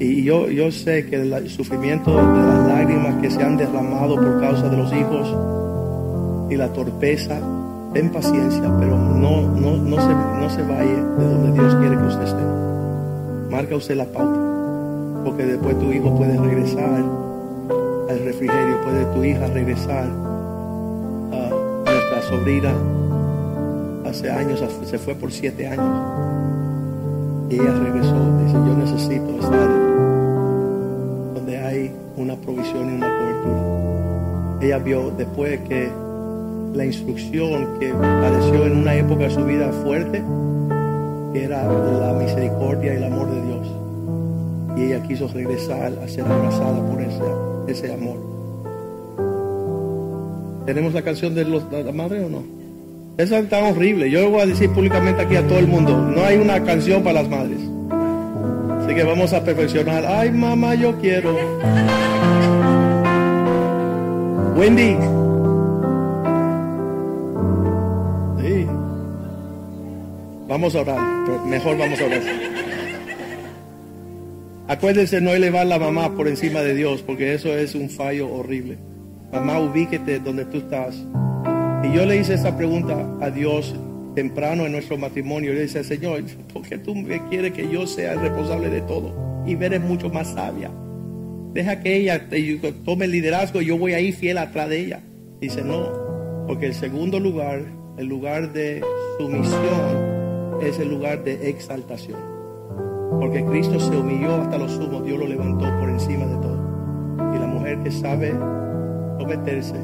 Y 0.00 0.24
yo, 0.24 0.48
yo 0.48 0.72
sé 0.72 1.04
que 1.04 1.16
el 1.16 1.50
sufrimiento 1.50 2.10
de 2.16 2.22
las 2.22 2.66
lágrimas 2.68 3.16
que 3.20 3.30
se 3.30 3.42
han 3.42 3.58
derramado 3.58 4.16
por 4.16 4.40
causa 4.40 4.66
de 4.70 4.76
los 4.78 4.90
hijos 4.94 5.28
y 6.50 6.56
la 6.56 6.68
torpeza, 6.72 7.38
ten 7.92 8.10
paciencia, 8.10 8.62
pero 8.80 8.96
no, 8.96 9.42
no, 9.42 9.76
no, 9.76 9.96
se, 9.96 10.08
no 10.40 10.48
se 10.48 10.62
vaya 10.62 11.04
de 11.18 11.24
donde 11.24 11.52
Dios 11.52 11.74
quiere 11.74 11.98
que 11.98 12.04
usted 12.04 12.22
esté. 12.22 12.42
Marca 13.50 13.76
usted 13.76 13.94
la 13.94 14.06
pauta, 14.06 15.22
porque 15.22 15.44
después 15.44 15.78
tu 15.78 15.92
hijo 15.92 16.16
puede 16.16 16.34
regresar 16.38 17.04
al 18.08 18.18
refrigerio, 18.20 18.80
puede 18.82 19.04
tu 19.14 19.22
hija 19.22 19.46
regresar 19.48 20.06
a 21.30 21.90
nuestra 21.90 22.22
sobrina. 22.22 22.72
Hace 24.06 24.30
años, 24.30 24.64
se 24.82 24.98
fue 24.98 25.14
por 25.14 25.30
siete 25.30 25.68
años. 25.68 25.84
Y 27.50 27.56
ella 27.56 27.74
regresó, 27.84 28.16
dice, 28.38 28.54
yo 28.54 28.76
necesito 28.78 29.40
estar 29.40 29.89
provisión 32.52 32.90
y 32.90 32.94
una 32.96 33.18
cobertura. 33.18 34.60
Ella 34.62 34.78
vio 34.78 35.10
después 35.16 35.60
que 35.68 35.90
la 36.74 36.84
instrucción 36.84 37.78
que 37.78 37.92
padeció 37.92 38.66
en 38.66 38.76
una 38.78 38.94
época 38.94 39.24
de 39.24 39.30
su 39.30 39.44
vida 39.44 39.72
fuerte, 39.84 40.22
era 41.34 41.64
la 41.64 42.12
misericordia 42.12 42.94
y 42.94 42.96
el 42.96 43.04
amor 43.04 43.30
de 43.30 43.46
Dios. 43.46 43.68
Y 44.76 44.82
ella 44.84 45.02
quiso 45.02 45.28
regresar 45.28 45.92
a 46.02 46.08
ser 46.08 46.24
abrazada 46.24 46.86
por 46.90 47.00
ese, 47.00 47.22
ese 47.68 47.92
amor. 47.92 48.18
¿Tenemos 50.66 50.94
la 50.94 51.02
canción 51.02 51.34
de, 51.34 51.44
los, 51.44 51.64
la 51.72 51.92
madre 51.92 52.24
o 52.24 52.28
no? 52.28 52.42
Esa 53.16 53.38
es 53.38 53.48
tan 53.48 53.64
horrible. 53.64 54.10
Yo 54.10 54.30
voy 54.30 54.40
a 54.40 54.46
decir 54.46 54.70
públicamente 54.70 55.22
aquí 55.22 55.36
a 55.36 55.46
todo 55.46 55.58
el 55.58 55.66
mundo, 55.66 55.96
no 55.96 56.24
hay 56.24 56.36
una 56.36 56.62
canción 56.64 57.02
para 57.02 57.22
las 57.22 57.28
madres. 57.28 57.58
Así 58.84 58.94
que 58.94 59.02
vamos 59.04 59.32
a 59.32 59.44
perfeccionar. 59.44 60.04
Ay, 60.06 60.30
mamá, 60.30 60.74
yo 60.74 60.96
quiero. 61.00 61.36
Wendy. 64.56 64.96
Sí. 68.40 68.66
Vamos 70.48 70.74
a 70.74 70.80
orar. 70.80 71.46
Mejor 71.46 71.78
vamos 71.78 72.00
a 72.00 72.04
orar. 72.04 72.22
Acuérdense 74.68 75.20
no 75.20 75.30
elevar 75.30 75.66
la 75.66 75.78
mamá 75.78 76.14
por 76.14 76.28
encima 76.28 76.60
de 76.60 76.74
Dios, 76.74 77.02
porque 77.02 77.34
eso 77.34 77.56
es 77.56 77.74
un 77.74 77.90
fallo 77.90 78.32
horrible. 78.32 78.78
Mamá, 79.32 79.58
ubíquete 79.58 80.20
donde 80.20 80.44
tú 80.44 80.58
estás. 80.58 80.96
Y 81.82 81.92
yo 81.92 82.04
le 82.06 82.18
hice 82.18 82.34
esa 82.34 82.56
pregunta 82.56 83.06
a 83.20 83.30
Dios 83.30 83.74
temprano 84.14 84.66
en 84.66 84.72
nuestro 84.72 84.98
matrimonio. 84.98 85.52
Le 85.52 85.62
dije, 85.62 85.82
Señor, 85.82 86.22
¿por 86.52 86.62
qué 86.62 86.78
tú 86.78 86.94
me 86.94 87.26
quieres 87.28 87.52
que 87.52 87.68
yo 87.68 87.86
sea 87.86 88.12
el 88.12 88.20
responsable 88.20 88.68
de 88.68 88.82
todo? 88.82 89.12
Y 89.46 89.54
ver 89.54 89.74
es 89.74 89.80
mucho 89.80 90.08
más 90.10 90.28
sabia. 90.28 90.70
Deja 91.52 91.80
que 91.80 91.96
ella 91.96 92.28
tome 92.84 93.06
el 93.06 93.10
liderazgo 93.10 93.60
yo 93.60 93.76
voy 93.76 93.94
ahí 93.94 94.12
fiel 94.12 94.38
atrás 94.38 94.68
de 94.68 94.80
ella. 94.80 95.00
Dice, 95.40 95.62
no, 95.62 96.44
porque 96.46 96.66
el 96.66 96.74
segundo 96.74 97.18
lugar, 97.18 97.62
el 97.98 98.06
lugar 98.06 98.52
de 98.52 98.82
sumisión, 99.18 100.60
es 100.62 100.78
el 100.78 100.90
lugar 100.90 101.24
de 101.24 101.48
exaltación. 101.48 102.18
Porque 103.18 103.44
Cristo 103.44 103.80
se 103.80 103.96
humilló 103.96 104.36
hasta 104.36 104.58
los 104.58 104.72
sumos, 104.72 105.04
Dios 105.04 105.18
lo 105.18 105.26
levantó 105.26 105.64
por 105.80 105.88
encima 105.88 106.26
de 106.26 106.36
todo. 106.36 107.34
Y 107.34 107.38
la 107.38 107.46
mujer 107.46 107.82
que 107.82 107.90
sabe 107.90 108.32
someterse 109.18 109.74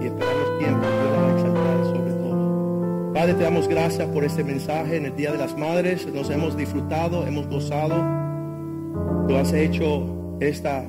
y 0.00 0.06
esperar 0.06 0.34
los 0.34 0.58
tiempos, 0.58 0.86
Dios 0.88 1.12
la 1.12 1.20
va 1.20 1.28
a 1.28 1.34
exaltar 1.34 1.84
sobre 1.84 2.12
todo. 2.12 3.12
Padre, 3.14 3.34
te 3.34 3.42
damos 3.44 3.68
gracias 3.68 4.08
por 4.08 4.24
este 4.24 4.42
mensaje 4.42 4.96
en 4.96 5.06
el 5.06 5.14
Día 5.14 5.30
de 5.30 5.38
las 5.38 5.56
Madres. 5.56 6.06
Nos 6.12 6.30
hemos 6.30 6.56
disfrutado, 6.56 7.26
hemos 7.26 7.46
gozado. 7.46 7.94
Tú 9.28 9.36
has 9.36 9.52
hecho 9.52 10.36
esta 10.40 10.84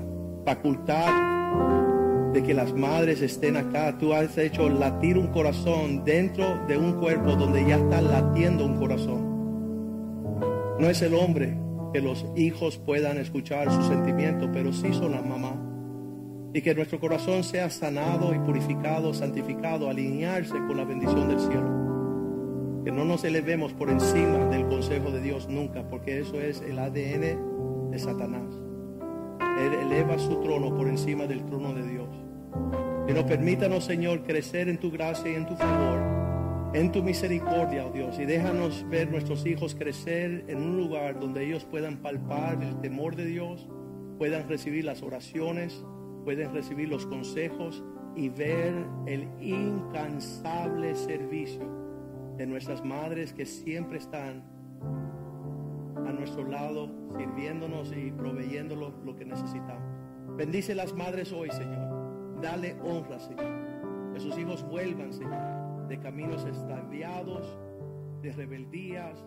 facultad 0.45 2.31
de 2.33 2.43
que 2.43 2.53
las 2.53 2.73
madres 2.73 3.21
estén 3.21 3.57
acá. 3.57 3.97
Tú 3.97 4.13
has 4.13 4.37
hecho 4.37 4.69
latir 4.69 5.17
un 5.17 5.27
corazón 5.27 6.03
dentro 6.03 6.65
de 6.67 6.77
un 6.77 6.93
cuerpo 6.93 7.35
donde 7.35 7.65
ya 7.65 7.77
está 7.77 8.01
latiendo 8.01 8.65
un 8.65 8.77
corazón. 8.77 9.33
No 10.79 10.89
es 10.89 11.01
el 11.01 11.13
hombre 11.13 11.57
que 11.93 12.01
los 12.01 12.25
hijos 12.35 12.77
puedan 12.77 13.17
escuchar 13.19 13.71
sus 13.71 13.85
sentimientos, 13.85 14.49
pero 14.51 14.73
sí 14.73 14.91
son 14.93 15.11
las 15.11 15.25
mamás 15.25 15.73
y 16.53 16.61
que 16.61 16.75
nuestro 16.75 16.99
corazón 16.99 17.43
sea 17.43 17.69
sanado 17.69 18.33
y 18.33 18.39
purificado, 18.39 19.13
santificado, 19.13 19.89
alinearse 19.89 20.53
con 20.53 20.77
la 20.77 20.83
bendición 20.83 21.27
del 21.27 21.39
cielo. 21.39 22.83
Que 22.85 22.91
no 22.91 23.05
nos 23.05 23.23
elevemos 23.23 23.73
por 23.73 23.89
encima 23.89 24.45
del 24.49 24.67
consejo 24.67 25.09
de 25.09 25.21
Dios 25.21 25.49
nunca, 25.49 25.87
porque 25.89 26.19
eso 26.19 26.39
es 26.39 26.61
el 26.61 26.77
ADN 26.77 27.89
de 27.89 27.99
Satanás. 27.99 28.53
Eleva 29.71 30.17
su 30.19 30.41
trono 30.41 30.75
por 30.75 30.87
encima 30.87 31.25
del 31.25 31.45
trono 31.45 31.73
de 31.73 31.87
Dios. 31.87 32.09
Pero 33.07 33.25
permítanos, 33.25 33.85
Señor, 33.85 34.23
crecer 34.23 34.67
en 34.67 34.77
tu 34.77 34.91
gracia 34.91 35.31
y 35.31 35.35
en 35.35 35.45
tu 35.45 35.55
favor, 35.55 35.99
en 36.73 36.91
tu 36.91 37.03
misericordia, 37.03 37.85
oh 37.85 37.91
Dios, 37.91 38.17
y 38.19 38.25
déjanos 38.25 38.85
ver 38.89 39.11
nuestros 39.11 39.45
hijos 39.45 39.75
crecer 39.75 40.45
en 40.47 40.57
un 40.57 40.77
lugar 40.77 41.19
donde 41.19 41.45
ellos 41.45 41.65
puedan 41.65 41.97
palpar 41.97 42.61
el 42.63 42.79
temor 42.81 43.15
de 43.15 43.25
Dios, 43.25 43.67
puedan 44.17 44.47
recibir 44.47 44.85
las 44.85 45.03
oraciones, 45.03 45.85
pueden 46.23 46.53
recibir 46.53 46.89
los 46.89 47.05
consejos 47.05 47.83
y 48.15 48.29
ver 48.29 48.73
el 49.05 49.27
incansable 49.41 50.95
servicio 50.95 51.83
de 52.37 52.47
nuestras 52.47 52.83
madres 52.83 53.33
que 53.33 53.45
siempre 53.45 53.97
están 53.97 54.43
a 56.07 56.11
nuestro 56.11 56.43
lado, 56.43 56.89
sirviéndonos 57.17 57.91
y 57.95 58.11
proveyéndonos 58.11 58.93
lo 59.03 59.15
que 59.15 59.25
necesitamos. 59.25 59.83
Bendice 60.35 60.75
las 60.75 60.93
madres 60.93 61.31
hoy, 61.31 61.49
Señor. 61.51 62.41
Dale 62.41 62.75
honra, 62.81 63.19
Señor. 63.19 64.11
Que 64.13 64.19
sus 64.19 64.37
hijos 64.37 64.63
vuelvan, 64.63 65.13
Señor, 65.13 65.87
de 65.87 65.99
caminos 65.99 66.45
extraviados, 66.45 67.57
de 68.21 68.31
rebeldías, 68.31 69.23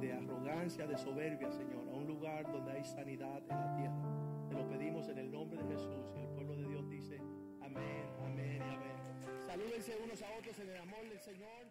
de 0.00 0.12
arrogancia, 0.12 0.86
de 0.86 0.98
soberbia, 0.98 1.50
Señor, 1.50 1.88
a 1.88 1.94
un 1.94 2.06
lugar 2.06 2.50
donde 2.52 2.72
hay 2.72 2.84
sanidad 2.84 3.42
en 3.48 3.56
la 3.56 3.76
tierra. 3.76 4.48
Te 4.48 4.54
lo 4.54 4.68
pedimos 4.68 5.08
en 5.08 5.18
el 5.18 5.30
nombre 5.30 5.62
de 5.62 5.74
Jesús. 5.74 6.12
Y 6.16 6.20
el 6.20 6.28
pueblo 6.28 6.56
de 6.56 6.68
Dios 6.68 6.88
dice, 6.88 7.20
amén, 7.60 8.06
amén 8.24 8.62
amén. 8.62 8.96
Salúdense 9.46 9.96
unos 10.04 10.22
a 10.22 10.26
otros 10.38 10.58
en 10.58 10.68
el 10.68 10.76
amor 10.76 11.08
del 11.08 11.20
Señor. 11.20 11.67